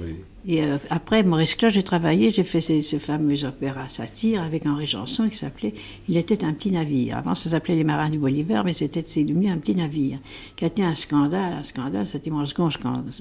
oui. 0.00 0.06
Et 0.46 0.62
euh, 0.62 0.76
après 0.90 1.22
Maurice 1.22 1.54
Cloche, 1.54 1.72
j'ai 1.72 1.82
travaillé, 1.82 2.30
j'ai 2.30 2.44
fait 2.44 2.60
ces, 2.60 2.82
ces 2.82 2.98
fameux 2.98 3.44
opéras 3.44 3.88
satires 3.88 4.42
avec 4.42 4.66
Henri 4.66 4.86
Janson 4.86 5.28
qui 5.30 5.38
s'appelait 5.38 5.72
Il 6.08 6.18
était 6.18 6.44
un 6.44 6.52
petit 6.52 6.70
navire. 6.70 7.16
Avant, 7.16 7.34
ça 7.34 7.48
s'appelait 7.48 7.76
Les 7.76 7.84
Marins 7.84 8.10
du 8.10 8.18
Bolivar, 8.18 8.62
mais 8.62 8.74
c'était 8.74 9.02
devenu 9.02 9.48
un 9.48 9.56
petit 9.56 9.74
navire 9.74 10.18
qui 10.56 10.64
a 10.64 10.68
été 10.68 10.82
un 10.82 10.94
scandale. 10.94 11.54
Un 11.54 11.64
scandale, 11.64 12.06
c'était 12.10 12.30
mon 12.30 12.44
second, 12.44 12.68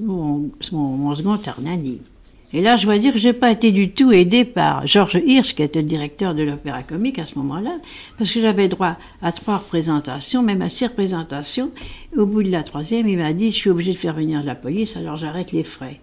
mon, 0.01 0.51
mon, 0.72 0.98
mon 0.98 1.15
second 1.15 1.38
Ternani. 1.38 2.01
Et 2.56 2.62
là, 2.62 2.75
je 2.75 2.86
dois 2.86 3.00
dire 3.00 3.13
que 3.13 3.20
j'ai 3.20 3.34
pas 3.34 3.51
été 3.51 3.72
du 3.72 3.89
tout 3.89 4.12
aidée 4.12 4.46
par 4.46 4.86
Georges 4.86 5.20
Hirsch, 5.25 5.56
qui 5.56 5.63
était 5.63 5.82
le 5.82 5.88
directeur 5.88 6.36
de 6.36 6.44
l'Opéra 6.44 6.84
Comique 6.84 7.18
à 7.18 7.25
ce 7.25 7.39
moment-là, 7.39 7.80
parce 8.18 8.32
que 8.32 8.42
j'avais 8.42 8.68
droit 8.68 8.96
à 9.24 9.32
trois 9.32 9.58
représentations, 9.58 10.44
même 10.44 10.62
à 10.62 10.70
six 10.70 10.86
représentations. 10.86 11.72
Au 12.15 12.27
bout 12.27 12.44
de 12.44 12.51
la 12.51 12.62
troisième, 12.62 13.08
il 13.08 13.18
m'a 13.18 13.34
dit, 13.34 13.50
je 13.50 13.56
suis 13.56 13.70
obligé 13.72 13.94
de 13.94 13.98
faire 13.98 14.13
venir 14.13 14.44
la 14.44 14.53
police, 14.53 14.98
alors 14.98 15.18
j'arrête 15.18 15.51
les 15.51 15.63
frais. 15.63 16.00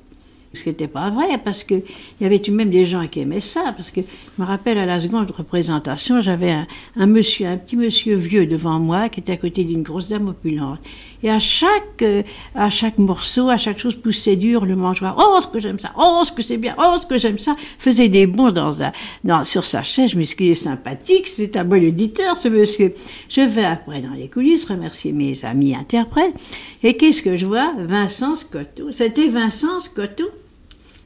Ce 0.52 0.64
qui 0.64 0.68
n'était 0.68 0.88
pas 0.88 1.10
vrai, 1.10 1.38
parce 1.44 1.62
qu'il 1.62 1.82
y 2.20 2.24
avait 2.24 2.40
tout 2.40 2.50
même 2.52 2.70
des 2.70 2.84
gens 2.84 3.06
qui 3.06 3.20
aimaient 3.20 3.40
ça. 3.40 3.72
Parce 3.76 3.92
que 3.92 4.00
je 4.00 4.42
me 4.42 4.46
rappelle 4.46 4.78
à 4.78 4.86
la 4.86 5.00
seconde 5.00 5.30
représentation, 5.30 6.20
j'avais 6.20 6.50
un, 6.50 6.66
un, 6.96 7.06
monsieur, 7.06 7.46
un 7.46 7.56
petit 7.56 7.76
monsieur 7.76 8.16
vieux 8.16 8.46
devant 8.46 8.80
moi, 8.80 9.08
qui 9.08 9.20
était 9.20 9.32
à 9.32 9.36
côté 9.36 9.62
d'une 9.62 9.82
grosse 9.82 10.08
dame 10.08 10.28
opulente. 10.28 10.80
Et 11.22 11.30
à 11.30 11.38
chaque, 11.38 12.02
euh, 12.02 12.22
à 12.54 12.70
chaque 12.70 12.98
morceau, 12.98 13.48
à 13.48 13.56
chaque 13.56 13.78
chose 13.78 13.94
poussait 13.94 14.36
dur, 14.36 14.64
le 14.64 14.76
mangeoire. 14.76 15.16
Oh, 15.18 15.38
ce 15.40 15.46
que 15.46 15.60
j'aime 15.60 15.78
ça! 15.78 15.92
Oh, 15.98 16.22
ce 16.24 16.32
que 16.32 16.42
c'est 16.42 16.56
bien! 16.56 16.74
Oh, 16.78 16.96
ce 17.00 17.06
que 17.06 17.18
j'aime 17.18 17.38
ça! 17.38 17.56
Faisait 17.78 18.08
des 18.08 18.26
bonds 18.26 18.50
dans, 18.50 18.76
dans 19.24 19.44
sur 19.44 19.64
sa 19.64 19.82
chaise. 19.82 20.10
Je 20.12 20.18
me 20.18 20.24
suis 20.24 20.36
dit, 20.36 20.56
sympathique, 20.56 21.28
c'est 21.28 21.56
un 21.56 21.64
bon 21.64 21.84
auditeur, 21.86 22.36
ce 22.36 22.48
monsieur. 22.48 22.94
Je 23.28 23.42
vais 23.42 23.64
après 23.64 24.00
dans 24.00 24.14
les 24.14 24.28
coulisses 24.28 24.64
remercier 24.64 25.12
mes 25.12 25.44
amis 25.44 25.74
interprètes. 25.74 26.34
Et 26.82 26.96
qu'est-ce 26.96 27.22
que 27.22 27.36
je 27.36 27.46
vois? 27.46 27.74
Vincent 27.78 28.34
Scotto. 28.34 28.90
C'était 28.92 29.28
Vincent 29.28 29.80
Scotto. 29.80 30.24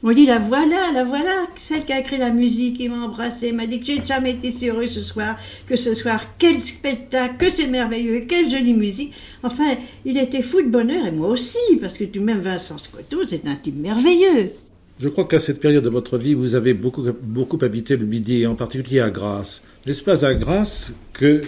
On 0.07 0.13
dit 0.13 0.27
la 0.27 0.39
voilà, 0.39 0.93
la 0.93 1.03
voilà, 1.03 1.47
celle 1.57 1.83
qui 1.87 1.93
a 1.95 1.99
écrit 1.99 2.19
la 2.19 2.29
musique, 2.29 2.77
qui 2.77 2.91
m'a 2.91 3.07
embrassé, 3.07 3.53
m'a 3.53 3.67
dit 3.67 3.81
que 3.81 3.87
j'ai 3.87 4.05
jamais 4.05 4.33
été 4.33 4.53
si 4.53 4.69
heureux 4.69 4.87
ce 4.87 5.03
soir, 5.03 5.39
que 5.67 5.77
ce 5.77 5.95
soir, 5.95 6.21
quel 6.39 6.63
spectacle, 6.63 7.37
que 7.39 7.49
c'est 7.49 7.67
merveilleux, 7.67 8.27
quelle 8.29 8.51
jolie 8.51 8.75
musique. 8.75 9.15
Enfin, 9.43 9.77
il 10.05 10.19
était 10.19 10.43
fou 10.43 10.61
de 10.61 10.69
bonheur, 10.69 11.07
et 11.07 11.11
moi 11.11 11.29
aussi, 11.29 11.57
parce 11.81 11.95
que 11.95 12.05
tout 12.05 12.21
de 12.21 12.25
même 12.25 12.41
Vincent 12.41 12.77
Scotto, 12.77 13.25
c'est 13.27 13.47
un 13.47 13.55
type 13.57 13.79
merveilleux. 13.79 14.53
Je 15.01 15.09
crois 15.09 15.25
qu'à 15.25 15.41
cette 15.41 15.59
période 15.59 15.85
de 15.85 15.89
votre 15.89 16.19
vie, 16.19 16.35
vous 16.35 16.55
avez 16.55 16.75
beaucoup, 16.75 17.07
beaucoup 17.23 17.59
habité 17.63 17.97
le 17.97 18.05
Midi, 18.05 18.43
et 18.43 18.47
en 18.47 18.57
particulier 18.57 19.01
à 19.01 19.09
Grasse. 19.09 19.63
N'est-ce 19.87 20.03
pas 20.03 20.27
à 20.27 20.35
Grasse 20.35 20.93
que 21.15 21.41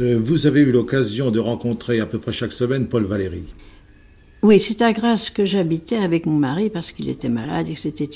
euh, 0.00 0.18
vous 0.20 0.48
avez 0.48 0.62
eu 0.62 0.72
l'occasion 0.72 1.30
de 1.30 1.38
rencontrer 1.38 2.00
à 2.00 2.06
peu 2.06 2.18
près 2.18 2.32
chaque 2.32 2.52
semaine 2.52 2.88
Paul 2.88 3.04
Valéry? 3.04 3.46
Oui, 4.48 4.60
c'est 4.60 4.80
à 4.80 4.94
Grasse 4.94 5.28
que 5.28 5.44
j'habitais 5.44 5.98
avec 5.98 6.24
mon 6.24 6.38
mari 6.38 6.70
parce 6.70 6.90
qu'il 6.92 7.10
était 7.10 7.28
malade 7.28 7.68
et 7.68 7.74
que 7.74 7.80
c'était 7.80 8.08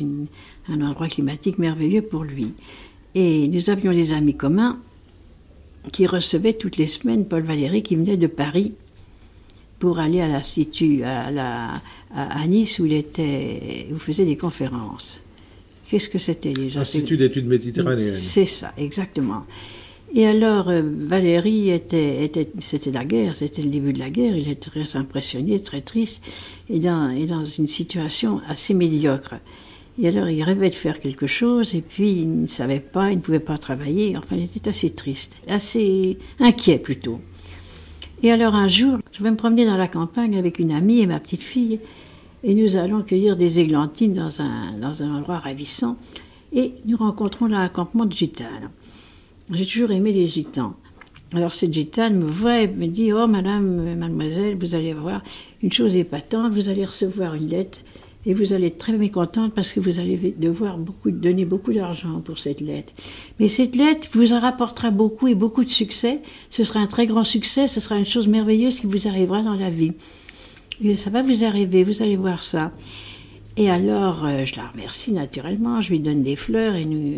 un 0.67 0.81
endroit 0.81 1.09
climatique 1.09 1.59
merveilleux 1.59 2.01
pour 2.01 2.25
lui. 2.25 2.55
Et 3.15 3.49
nous 3.49 3.69
avions 3.69 3.93
des 3.93 4.15
amis 4.15 4.35
communs 4.35 4.79
qui 5.93 6.07
recevaient 6.07 6.55
toutes 6.55 6.79
les 6.79 6.87
semaines 6.87 7.27
Paul 7.27 7.43
Valéry 7.43 7.83
qui 7.83 7.97
venait 7.97 8.17
de 8.17 8.29
Paris 8.29 8.73
pour 9.79 9.99
aller 9.99 10.23
à 10.23 10.29
l'Institut, 10.29 11.03
à, 11.03 11.31
la, 11.31 11.75
à, 12.15 12.47
Nice 12.47 12.79
où 12.79 12.87
il, 12.87 12.95
était, 12.95 13.89
où 13.93 13.99
faisait 13.99 14.25
des 14.25 14.39
conférences. 14.39 15.21
Qu'est-ce 15.91 16.09
que 16.09 16.17
c'était 16.17 16.55
déjà? 16.55 16.81
Institut 16.81 17.19
d'études 17.19 17.47
méditerranéennes. 17.47 18.15
C'est 18.15 18.47
ça, 18.47 18.73
exactement. 18.79 19.45
Et 20.15 20.27
alors, 20.27 20.69
euh, 20.69 20.83
Valérie 20.85 21.71
était, 21.71 22.23
était 22.23 22.51
c'était 22.59 22.91
la 22.91 23.05
guerre, 23.05 23.35
c'était 23.35 23.63
le 23.63 23.71
début 23.71 23.95
de 23.95 23.99
la 23.99 24.11
guerre, 24.11 24.37
il 24.37 24.51
était 24.51 24.71
très 24.71 24.97
impressionné, 24.97 25.59
très 25.59 25.81
triste, 25.81 26.23
et 26.69 26.81
dans, 26.81 27.45
une 27.45 27.69
situation 27.69 28.43
assez 28.47 28.75
médiocre. 28.75 29.37
Et 29.99 30.09
alors, 30.09 30.29
il 30.29 30.43
rêvait 30.43 30.69
de 30.69 30.75
faire 30.75 31.01
quelque 31.01 31.27
chose, 31.27 31.75
et 31.75 31.81
puis 31.81 32.11
il 32.11 32.43
ne 32.43 32.47
savait 32.47 32.81
pas, 32.81 33.11
il 33.11 33.17
ne 33.17 33.21
pouvait 33.23 33.41
pas 33.41 33.57
travailler, 33.57 34.15
enfin, 34.19 34.37
il 34.37 34.45
était 34.45 34.69
assez 34.69 34.91
triste, 34.91 35.37
assez 35.49 36.19
inquiet 36.41 36.79
plutôt. 36.79 37.21
Et 38.23 38.31
alors, 38.31 38.55
un 38.55 38.69
jour, 38.69 38.99
je 39.13 39.23
vais 39.23 39.31
me 39.31 39.37
promener 39.37 39.65
dans 39.65 39.79
la 39.79 39.89
campagne 39.89 40.37
avec 40.37 40.59
une 40.59 40.73
amie 40.73 41.01
et 41.01 41.07
ma 41.07 41.21
petite 41.21 41.43
fille, 41.43 41.81
et 42.45 42.55
nous 42.55 42.77
allons 42.77 43.01
cueillir 43.01 43.39
des 43.39 43.61
églantines 43.61 44.15
dans 44.15 44.43
un, 44.43 44.75
un 44.83 45.15
endroit 45.15 45.39
ravissant, 45.39 45.97
et 46.53 46.75
nous 46.85 46.99
rencontrons 46.99 47.47
l'accampement 47.47 48.05
de 48.05 48.13
gitanes. 48.13 48.69
J'ai 49.51 49.67
toujours 49.67 49.91
aimé 49.91 50.13
les 50.13 50.29
gitans. 50.29 50.75
Alors 51.35 51.53
cette 51.53 51.73
gitane 51.73 52.19
me 52.19 52.27
voit 52.27 52.61
et 52.61 52.69
me 52.69 52.87
dit 52.87 53.13
Oh, 53.13 53.27
madame, 53.27 53.97
mademoiselle, 53.97 54.57
vous 54.57 54.75
allez 54.75 54.93
voir 54.93 55.23
une 55.63 55.73
chose 55.73 55.97
épatante, 55.97 56.53
vous 56.53 56.69
allez 56.69 56.85
recevoir 56.85 57.35
une 57.35 57.47
lettre 57.47 57.81
et 58.25 58.35
vous 58.35 58.53
allez 58.53 58.69
être 58.69 58.79
très 58.79 58.93
mécontente 58.93 59.53
parce 59.53 59.73
que 59.73 59.81
vous 59.81 59.99
allez 59.99 60.35
devoir 60.39 60.79
beaucoup, 60.79 61.11
donner 61.11 61.45
beaucoup 61.45 61.73
d'argent 61.73 62.21
pour 62.21 62.39
cette 62.39 62.61
lettre. 62.61 62.93
Mais 63.41 63.49
cette 63.49 63.75
lettre 63.75 64.09
vous 64.13 64.33
en 64.33 64.41
rapportera 64.41 64.91
beaucoup 64.91 65.27
et 65.27 65.35
beaucoup 65.35 65.65
de 65.65 65.71
succès. 65.71 66.21
Ce 66.51 66.65
sera 66.65 66.81
un 66.81 66.87
très 66.87 67.07
grand 67.07 67.25
succès, 67.25 67.67
ce 67.67 67.81
sera 67.81 67.97
une 67.97 68.07
chose 68.07 68.29
merveilleuse 68.29 68.79
qui 68.79 68.87
vous 68.87 69.09
arrivera 69.09 69.43
dans 69.43 69.55
la 69.55 69.71
vie. 69.71 69.93
Ça 70.95 71.11
va 71.11 71.23
vous 71.23 71.45
arriver, 71.45 71.83
vous 71.83 72.03
allez 72.03 72.17
voir 72.17 72.45
ça. 72.45 72.73
Et 73.57 73.71
alors, 73.71 74.25
euh, 74.25 74.45
je 74.45 74.57
la 74.57 74.67
remercie 74.69 75.13
naturellement, 75.13 75.81
je 75.81 75.91
lui 75.91 76.01
donne 76.01 76.23
des 76.23 76.37
fleurs 76.37 76.75
et 76.75 76.85
nous 76.85 77.15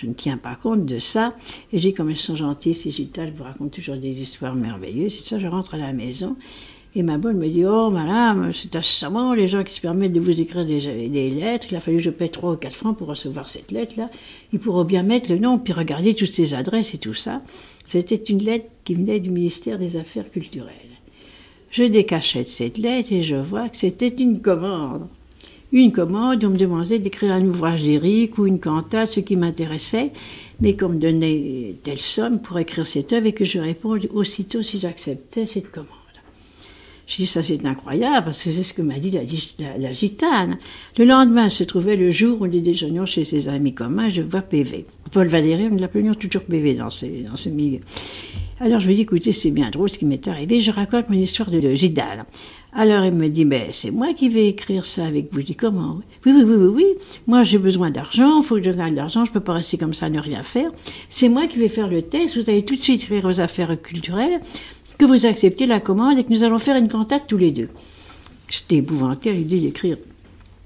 je 0.00 0.06
ne 0.06 0.12
tiens 0.12 0.36
pas 0.36 0.54
compte 0.54 0.86
de 0.86 1.00
ça. 1.00 1.34
Et 1.72 1.80
j'ai 1.80 1.92
comme 1.92 2.10
elles 2.10 2.16
sont 2.16 2.36
gentilles, 2.36 2.74
ces 2.74 2.90
gitanes 2.90 3.32
vous 3.36 3.44
racontent 3.44 3.70
toujours 3.70 3.96
des 3.96 4.20
histoires 4.20 4.54
merveilleuses. 4.54 5.16
Et 5.16 5.18
tout 5.18 5.26
ça, 5.26 5.40
je 5.40 5.46
rentre 5.48 5.74
à 5.74 5.78
la 5.78 5.92
maison. 5.92 6.36
Et 6.94 7.02
ma 7.02 7.18
bonne 7.18 7.36
me 7.36 7.48
dit 7.48 7.64
Oh, 7.66 7.90
madame, 7.90 8.52
c'est 8.52 8.76
assommant 8.76 9.34
les 9.34 9.48
gens 9.48 9.64
qui 9.64 9.74
se 9.74 9.80
permettent 9.80 10.12
de 10.12 10.20
vous 10.20 10.40
écrire 10.40 10.64
des, 10.64 11.08
des, 11.08 11.30
lettres. 11.30 11.66
Il 11.70 11.76
a 11.76 11.80
fallu 11.80 11.96
que 11.96 12.04
je 12.04 12.10
paie 12.10 12.28
3 12.28 12.52
ou 12.52 12.56
4 12.56 12.72
francs 12.72 12.96
pour 12.96 13.08
recevoir 13.08 13.48
cette 13.48 13.72
lettre-là. 13.72 14.08
Ils 14.52 14.60
pourront 14.60 14.84
bien 14.84 15.02
mettre 15.02 15.30
le 15.30 15.38
nom, 15.38 15.58
puis 15.58 15.72
regarder 15.72 16.14
toutes 16.14 16.32
ces 16.32 16.54
adresses 16.54 16.94
et 16.94 16.98
tout 16.98 17.14
ça. 17.14 17.42
C'était 17.84 18.16
une 18.16 18.42
lettre 18.42 18.66
qui 18.84 18.94
venait 18.94 19.20
du 19.20 19.30
ministère 19.30 19.78
des 19.78 19.96
Affaires 19.96 20.30
culturelles. 20.30 20.74
Je 21.70 21.82
décachette 21.82 22.48
cette 22.48 22.78
lettre 22.78 23.12
et 23.12 23.22
je 23.22 23.36
vois 23.36 23.68
que 23.68 23.76
c'était 23.76 24.08
une 24.08 24.40
commande 24.40 25.06
une 25.72 25.92
commande, 25.92 26.44
on 26.44 26.50
me 26.50 26.56
demandait 26.56 26.98
d'écrire 26.98 27.32
un 27.32 27.44
ouvrage 27.44 27.82
lyrique 27.82 28.38
ou 28.38 28.46
une 28.46 28.58
cantate, 28.58 29.10
ce 29.10 29.20
qui 29.20 29.36
m'intéressait, 29.36 30.12
mais 30.60 30.76
qu'on 30.76 30.88
me 30.88 30.98
donnait 30.98 31.74
telle 31.84 31.98
somme 31.98 32.40
pour 32.40 32.58
écrire 32.58 32.86
cette 32.86 33.12
œuvre 33.12 33.26
et 33.26 33.32
que 33.32 33.44
je 33.44 33.58
réponds 33.58 33.98
aussitôt 34.14 34.62
si 34.62 34.80
j'acceptais 34.80 35.46
cette 35.46 35.70
commande. 35.70 35.88
Je 37.06 37.16
dis 37.16 37.26
ça 37.26 37.42
c'est 37.42 37.64
incroyable 37.64 38.26
parce 38.26 38.44
que 38.44 38.50
c'est 38.50 38.62
ce 38.62 38.74
que 38.74 38.82
m'a 38.82 38.98
dit 38.98 39.10
la, 39.10 39.92
gitane. 39.92 40.58
Le 40.98 41.06
lendemain 41.06 41.48
se 41.48 41.64
trouvait 41.64 41.96
le 41.96 42.10
jour 42.10 42.42
où 42.42 42.46
nous 42.46 42.60
déjeunions 42.60 43.06
chez 43.06 43.24
ses 43.24 43.48
amis 43.48 43.72
communs, 43.72 44.10
je 44.10 44.20
vois 44.20 44.42
PV. 44.42 44.84
Paul 45.10 45.26
Valéry, 45.26 45.70
nous 45.70 45.78
l'appelions 45.78 46.14
toujours 46.14 46.42
PV 46.42 46.74
dans, 46.74 46.88
dans 46.88 47.36
ce 47.36 47.48
milieu. 47.48 47.80
Alors 48.60 48.80
je 48.80 48.88
lui 48.88 48.96
dis 48.96 49.02
écoutez 49.02 49.32
c'est 49.32 49.52
bien 49.52 49.70
drôle 49.70 49.88
ce 49.88 49.98
qui 49.98 50.04
m'est 50.04 50.26
arrivé, 50.26 50.60
je 50.60 50.72
raconte 50.72 51.08
mon 51.08 51.16
histoire 51.16 51.48
de, 51.50 51.74
Gidane. 51.74 52.24
Alors 52.72 53.04
il 53.04 53.12
me 53.12 53.28
dit, 53.28 53.44
mais 53.44 53.68
c'est 53.70 53.92
moi 53.92 54.12
qui 54.14 54.28
vais 54.28 54.48
écrire 54.48 54.84
ça 54.84 55.06
avec 55.06 55.32
vous. 55.32 55.40
Je 55.40 55.46
dis, 55.46 55.54
comment? 55.54 56.00
Oui, 56.26 56.32
oui, 56.34 56.42
oui, 56.42 56.54
oui, 56.56 56.66
oui. 56.74 56.86
Moi 57.28 57.44
j'ai 57.44 57.58
besoin 57.58 57.90
d'argent, 57.90 58.40
il 58.40 58.44
faut 58.44 58.56
que 58.56 58.64
je 58.64 58.70
gagne 58.70 58.90
de 58.90 58.96
l'argent, 58.96 59.24
je 59.24 59.30
ne 59.30 59.34
peux 59.34 59.40
pas 59.40 59.54
rester 59.54 59.78
comme 59.78 59.94
ça 59.94 60.10
ne 60.10 60.18
rien 60.18 60.42
faire. 60.42 60.70
C'est 61.08 61.28
moi 61.28 61.46
qui 61.46 61.58
vais 61.58 61.68
faire 61.68 61.88
le 61.88 62.02
texte, 62.02 62.36
vous 62.36 62.50
allez 62.50 62.64
tout 62.64 62.74
de 62.74 62.82
suite 62.82 63.04
écrire 63.04 63.24
aux 63.26 63.38
affaires 63.38 63.80
culturelles, 63.80 64.40
que 64.98 65.04
vous 65.04 65.24
acceptez 65.24 65.66
la 65.66 65.78
commande 65.78 66.18
et 66.18 66.24
que 66.24 66.32
nous 66.32 66.42
allons 66.42 66.58
faire 66.58 66.76
une 66.76 66.88
cantate 66.88 67.28
tous 67.28 67.38
les 67.38 67.52
deux. 67.52 67.68
J'étais 68.48 68.76
épouvantée 68.76 69.30
à 69.30 69.34
l'idée 69.34 69.60
d'écrire 69.60 69.98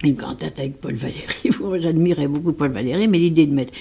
une 0.02 0.16
cantate 0.16 0.58
avec 0.58 0.80
Paul 0.80 0.94
Valéry. 0.94 1.80
J'admirais 1.82 2.26
beaucoup 2.26 2.52
Paul 2.52 2.72
Valéry, 2.72 3.06
mais 3.06 3.18
l'idée 3.18 3.44
de 3.44 3.52
mettre 3.52 3.72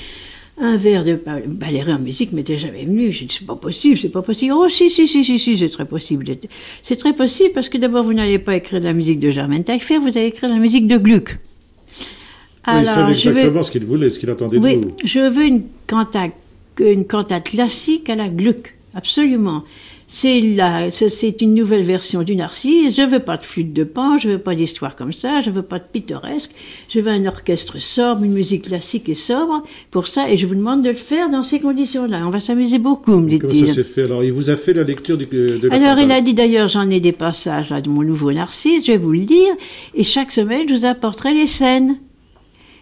un 0.58 0.78
verre 0.78 1.04
de 1.04 1.20
Valérie 1.46 1.94
en 1.94 2.00
musique 2.00 2.34
m'était 2.34 2.58
jamais 2.58 2.86
venu. 2.86 3.12
J'ai 3.12 3.26
dit, 3.26 3.36
c'est 3.40 3.48
pas 3.48 3.56
possible, 3.56 3.98
c'est 3.98 4.10
pas 4.10 4.22
possible. 4.22 4.54
Oh, 4.56 4.70
si, 4.70 4.90
si, 4.90 5.08
si, 5.08 5.24
si, 5.24 5.40
si, 5.40 5.58
c'est 5.58 5.70
très 5.70 5.86
possible. 5.86 6.26
C'est 6.82 6.98
très 6.98 7.14
possible 7.14 7.52
parce 7.54 7.70
que 7.70 7.78
d'abord, 7.78 8.04
vous 8.04 8.14
n'allez 8.14 8.40
pas 8.40 8.56
écrire 8.56 8.80
de 8.80 8.86
la 8.86 8.94
musique 8.94 9.20
de 9.20 9.32
Germaine 9.32 9.64
Taillefer, 9.64 9.98
vous 9.98 10.10
allez 10.10 10.28
écrire 10.28 10.50
de 10.50 10.56
la 10.56 10.60
musique 10.60 10.88
de 10.88 10.98
Gluck. 10.98 11.38
Alors, 12.64 13.08
oui, 13.08 13.12
exactement 13.14 13.64
ce 13.64 13.72
qu'il 13.72 13.86
voulait, 13.86 14.10
ce 14.12 14.20
qu'il 14.20 14.30
attendait 14.30 14.60
de 14.60 14.68
vous. 14.68 14.88
Je 15.04 15.20
veux 15.20 15.46
une 15.46 15.64
cantate, 15.88 16.34
une 16.80 17.06
cantate 17.06 17.46
classique 17.46 18.10
à 18.10 18.16
la 18.16 18.30
Gluck, 18.30 18.76
absolument. 18.94 19.64
C'est 20.14 20.42
la, 20.42 20.92
c'est 20.92 21.42
une 21.42 21.56
nouvelle 21.56 21.84
version 21.84 22.24
du 22.24 22.36
Narcisse. 22.36 22.94
Je 22.98 23.02
veux 23.02 23.20
pas 23.20 23.38
de 23.38 23.46
flûte 23.46 23.72
de 23.72 23.86
pan, 23.86 24.18
je 24.18 24.28
veux 24.28 24.40
pas 24.40 24.56
d'histoire 24.56 24.98
comme 24.98 25.14
ça, 25.14 25.40
je 25.40 25.50
veux 25.50 25.62
pas 25.62 25.80
de 25.80 25.86
pittoresque. 25.90 26.52
Je 26.90 27.00
veux 27.00 27.10
un 27.10 27.26
orchestre 27.28 27.80
sobre, 27.80 28.24
une 28.24 28.34
musique 28.34 28.64
classique 28.64 29.08
et 29.08 29.16
sobre 29.16 29.64
pour 29.90 30.08
ça, 30.08 30.30
et 30.30 30.36
je 30.36 30.46
vous 30.46 30.56
demande 30.56 30.84
de 30.84 30.90
le 30.90 30.96
faire 30.96 31.30
dans 31.30 31.44
ces 31.44 31.62
conditions-là. 31.62 32.24
On 32.26 32.30
va 32.30 32.42
s'amuser 32.42 32.78
beaucoup, 32.78 33.22
me 33.22 33.30
dit-il. 33.30 33.70
Ça 33.70 33.76
s'est 33.76 33.84
fait 33.86 34.04
Alors, 34.04 34.22
il 34.22 34.34
vous 34.34 34.50
a 34.50 34.58
fait 34.58 34.74
la 34.74 34.84
lecture 34.84 35.18
du, 35.18 35.28
de 35.28 35.70
la 35.70 35.76
Alors, 35.76 36.04
il 36.04 36.12
a 36.12 36.20
dit 36.20 36.34
d'ailleurs, 36.34 36.68
j'en 36.68 36.90
ai 36.90 37.00
des 37.00 37.14
passages 37.14 37.70
là, 37.70 37.80
de 37.80 37.88
mon 37.88 38.04
nouveau 38.04 38.34
Narcisse, 38.34 38.86
je 38.86 38.92
vais 38.92 38.98
vous 38.98 39.14
le 39.14 39.20
dire, 39.20 39.54
et 39.96 40.04
chaque 40.04 40.34
semaine, 40.34 40.68
je 40.68 40.74
vous 40.74 40.86
apporterai 40.86 41.34
les 41.34 41.48
scènes. 41.48 41.96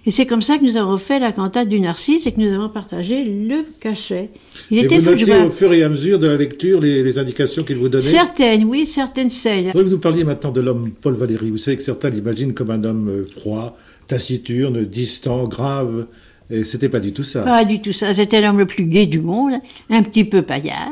Et 0.06 0.12
c'est 0.12 0.26
comme 0.26 0.42
ça 0.42 0.58
que 0.58 0.64
nous 0.64 0.78
avons 0.78 0.98
fait 0.98 1.20
la 1.20 1.32
cantate 1.32 1.68
du 1.68 1.80
Narcisse 1.80 2.26
et 2.26 2.32
que 2.32 2.40
nous 2.40 2.54
avons 2.54 2.70
partagé 2.70 3.26
le 3.26 3.66
cachet. 3.80 4.30
Il 4.72 4.80
et 4.80 4.84
était 4.84 4.98
vous 5.00 5.12
notiez 5.12 5.36
au 5.36 5.50
fur 5.50 5.74
et 5.74 5.84
à 5.84 5.90
mesure 5.90 6.20
de 6.20 6.28
la 6.28 6.38
lecture 6.38 6.80
les, 6.80 7.18
indications 7.20 7.64
qu'il 7.64 7.78
vous 7.78 7.90
donnait 7.90 8.04
Certaines, 8.04 8.64
oui, 8.64 8.86
certaines 8.86 9.30
scènes. 9.30 9.72
Vous 9.74 9.84
nous 9.84 10.00
parliez 10.00 10.24
maintenant 10.24 10.52
de 10.52 10.62
l'homme 10.62 10.92
Paul 11.02 11.16
Valéry. 11.16 11.52
Vous 11.52 11.58
savez 11.58 11.78
que 11.78 11.84
certains 11.84 12.10
l'imaginent 12.10 12.54
comme 12.54 12.72
un 12.72 12.84
homme 12.84 13.10
euh, 13.10 13.26
froid, 13.26 13.78
taciturne, 14.08 14.86
distant, 14.86 15.48
grave. 15.48 16.06
Et 16.50 16.64
c'était 16.64 16.90
pas 16.90 17.00
du 17.00 17.14
tout 17.14 17.24
ça. 17.24 17.42
Pas 17.42 17.66
du 17.66 17.82
tout 17.82 17.92
ça. 17.92 18.14
C'était 18.14 18.42
l'homme 18.42 18.58
le 18.58 18.66
plus 18.66 18.86
gai 18.86 19.06
du 19.06 19.20
monde, 19.20 19.54
un 19.90 20.02
petit 20.02 20.24
peu 20.24 20.42
paillard, 20.42 20.90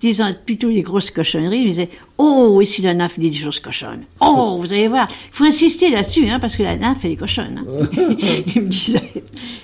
disant 0.00 0.30
plutôt 0.46 0.70
des 0.70 0.82
grosses 0.82 1.10
cochonneries, 1.10 1.62
il 1.62 1.68
disait 1.68 1.88
Oh, 2.20 2.60
ici 2.60 2.82
la 2.82 2.94
nymphe 2.94 3.18
dit 3.18 3.30
des 3.30 3.36
choses 3.36 3.60
cochonnes? 3.60 4.02
Oh, 4.20 4.56
vous 4.58 4.72
allez 4.72 4.88
voir, 4.88 5.08
il 5.08 5.32
faut 5.32 5.44
insister 5.44 5.90
là-dessus, 5.90 6.28
hein, 6.28 6.40
parce 6.40 6.56
que 6.56 6.64
la 6.64 6.76
nymphe, 6.76 7.04
elle 7.04 7.12
est 7.12 7.16
cochonne. 7.16 7.58
hein. 7.64 7.86
il 8.56 8.62
me 8.62 8.68
disait, 8.68 9.12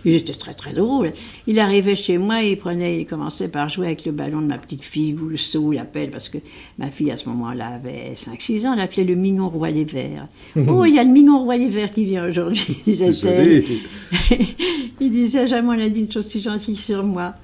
il 0.05 0.14
était 0.14 0.35
très 0.35 0.55
très 0.55 0.73
drôle. 0.73 1.12
Il 1.49 1.59
arrivait 1.59 1.97
chez 1.97 2.17
moi, 2.17 2.43
il 2.43 2.57
prenait, 2.57 3.00
il 3.00 3.07
commençait 3.07 3.49
par 3.49 3.69
jouer 3.69 3.87
avec 3.88 4.05
le 4.05 4.12
ballon 4.12 4.41
de 4.41 4.47
ma 4.47 4.59
petite 4.59 4.85
fille, 4.85 5.14
ou 5.14 5.29
le 5.29 5.37
seau, 5.37 5.61
ou 5.62 5.73
la 5.73 5.85
pelle, 5.85 6.11
parce 6.11 6.29
que 6.29 6.38
ma 6.79 6.93
fille 6.93 7.11
à 7.11 7.17
ce 7.17 7.29
moment-là 7.31 7.67
avait 7.69 8.14
5-6 8.14 8.69
ans, 8.69 8.75
elle 8.75 8.81
appelait 8.81 9.05
le 9.05 9.17
mignon 9.17 9.49
roi 9.49 9.73
des 9.73 9.85
vers. 9.85 10.29
oh, 10.69 10.85
il 10.85 10.95
y 10.95 10.99
a 11.00 11.05
le 11.05 11.11
mignon 11.11 11.43
roi 11.43 11.59
des 11.59 11.69
vers 11.69 11.91
qui 11.91 12.05
vient 12.05 12.29
aujourd'hui, 12.29 12.79
disait-elle. 12.87 13.64
Joli. 13.67 13.83
il 15.00 15.11
disait 15.11 15.49
jamais 15.49 15.69
on 15.69 15.85
a 15.85 15.88
dit 15.88 16.00
une 16.00 16.12
chose 16.12 16.29
si 16.29 16.41
gentille 16.41 16.76
sur 16.76 17.03
moi. 17.03 17.35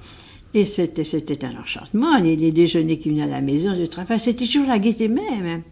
Et 0.53 0.65
c'était, 0.65 1.45
un 1.45 1.55
enchantement. 1.59 2.17
Les, 2.17 2.51
déjeuners 2.51 2.97
qui 2.97 3.09
venaient 3.09 3.23
à 3.23 3.27
la 3.27 3.41
maison, 3.41 3.73
le 3.73 3.87
travail, 3.87 4.19
c'était 4.19 4.45
toujours 4.45 4.67
la 4.67 4.79
gaieté 4.79 5.07
même. 5.07 5.63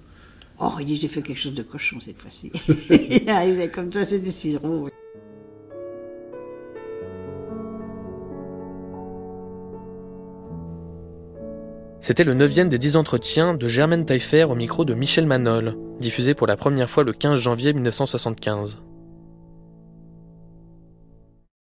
Oh, 0.61 0.71
il 0.79 0.85
dit, 0.85 0.95
j'ai 0.97 1.07
fait 1.07 1.21
quelque 1.21 1.39
chose 1.39 1.53
de 1.53 1.63
cochon 1.63 1.99
cette 1.99 2.17
fois-ci. 2.17 2.51
il 2.89 3.29
arrivait 3.29 3.69
comme 3.69 3.91
ça, 3.91 4.05
c'était 4.05 4.31
si 4.31 4.53
drôle. 4.53 4.89
C'était 12.01 12.23
le 12.23 12.33
neuvième 12.33 12.69
des 12.69 12.77
dix 12.77 12.95
entretiens 12.95 13.53
de 13.53 13.67
Germaine 13.67 14.05
Taillefer 14.05 14.45
au 14.45 14.55
micro 14.55 14.83
de 14.83 14.93
Michel 14.93 15.27
Manol, 15.27 15.75
diffusé 15.99 16.33
pour 16.33 16.47
la 16.47 16.55
première 16.55 16.89
fois 16.89 17.03
le 17.03 17.11
15 17.11 17.37
janvier 17.37 17.73
1975. 17.73 18.79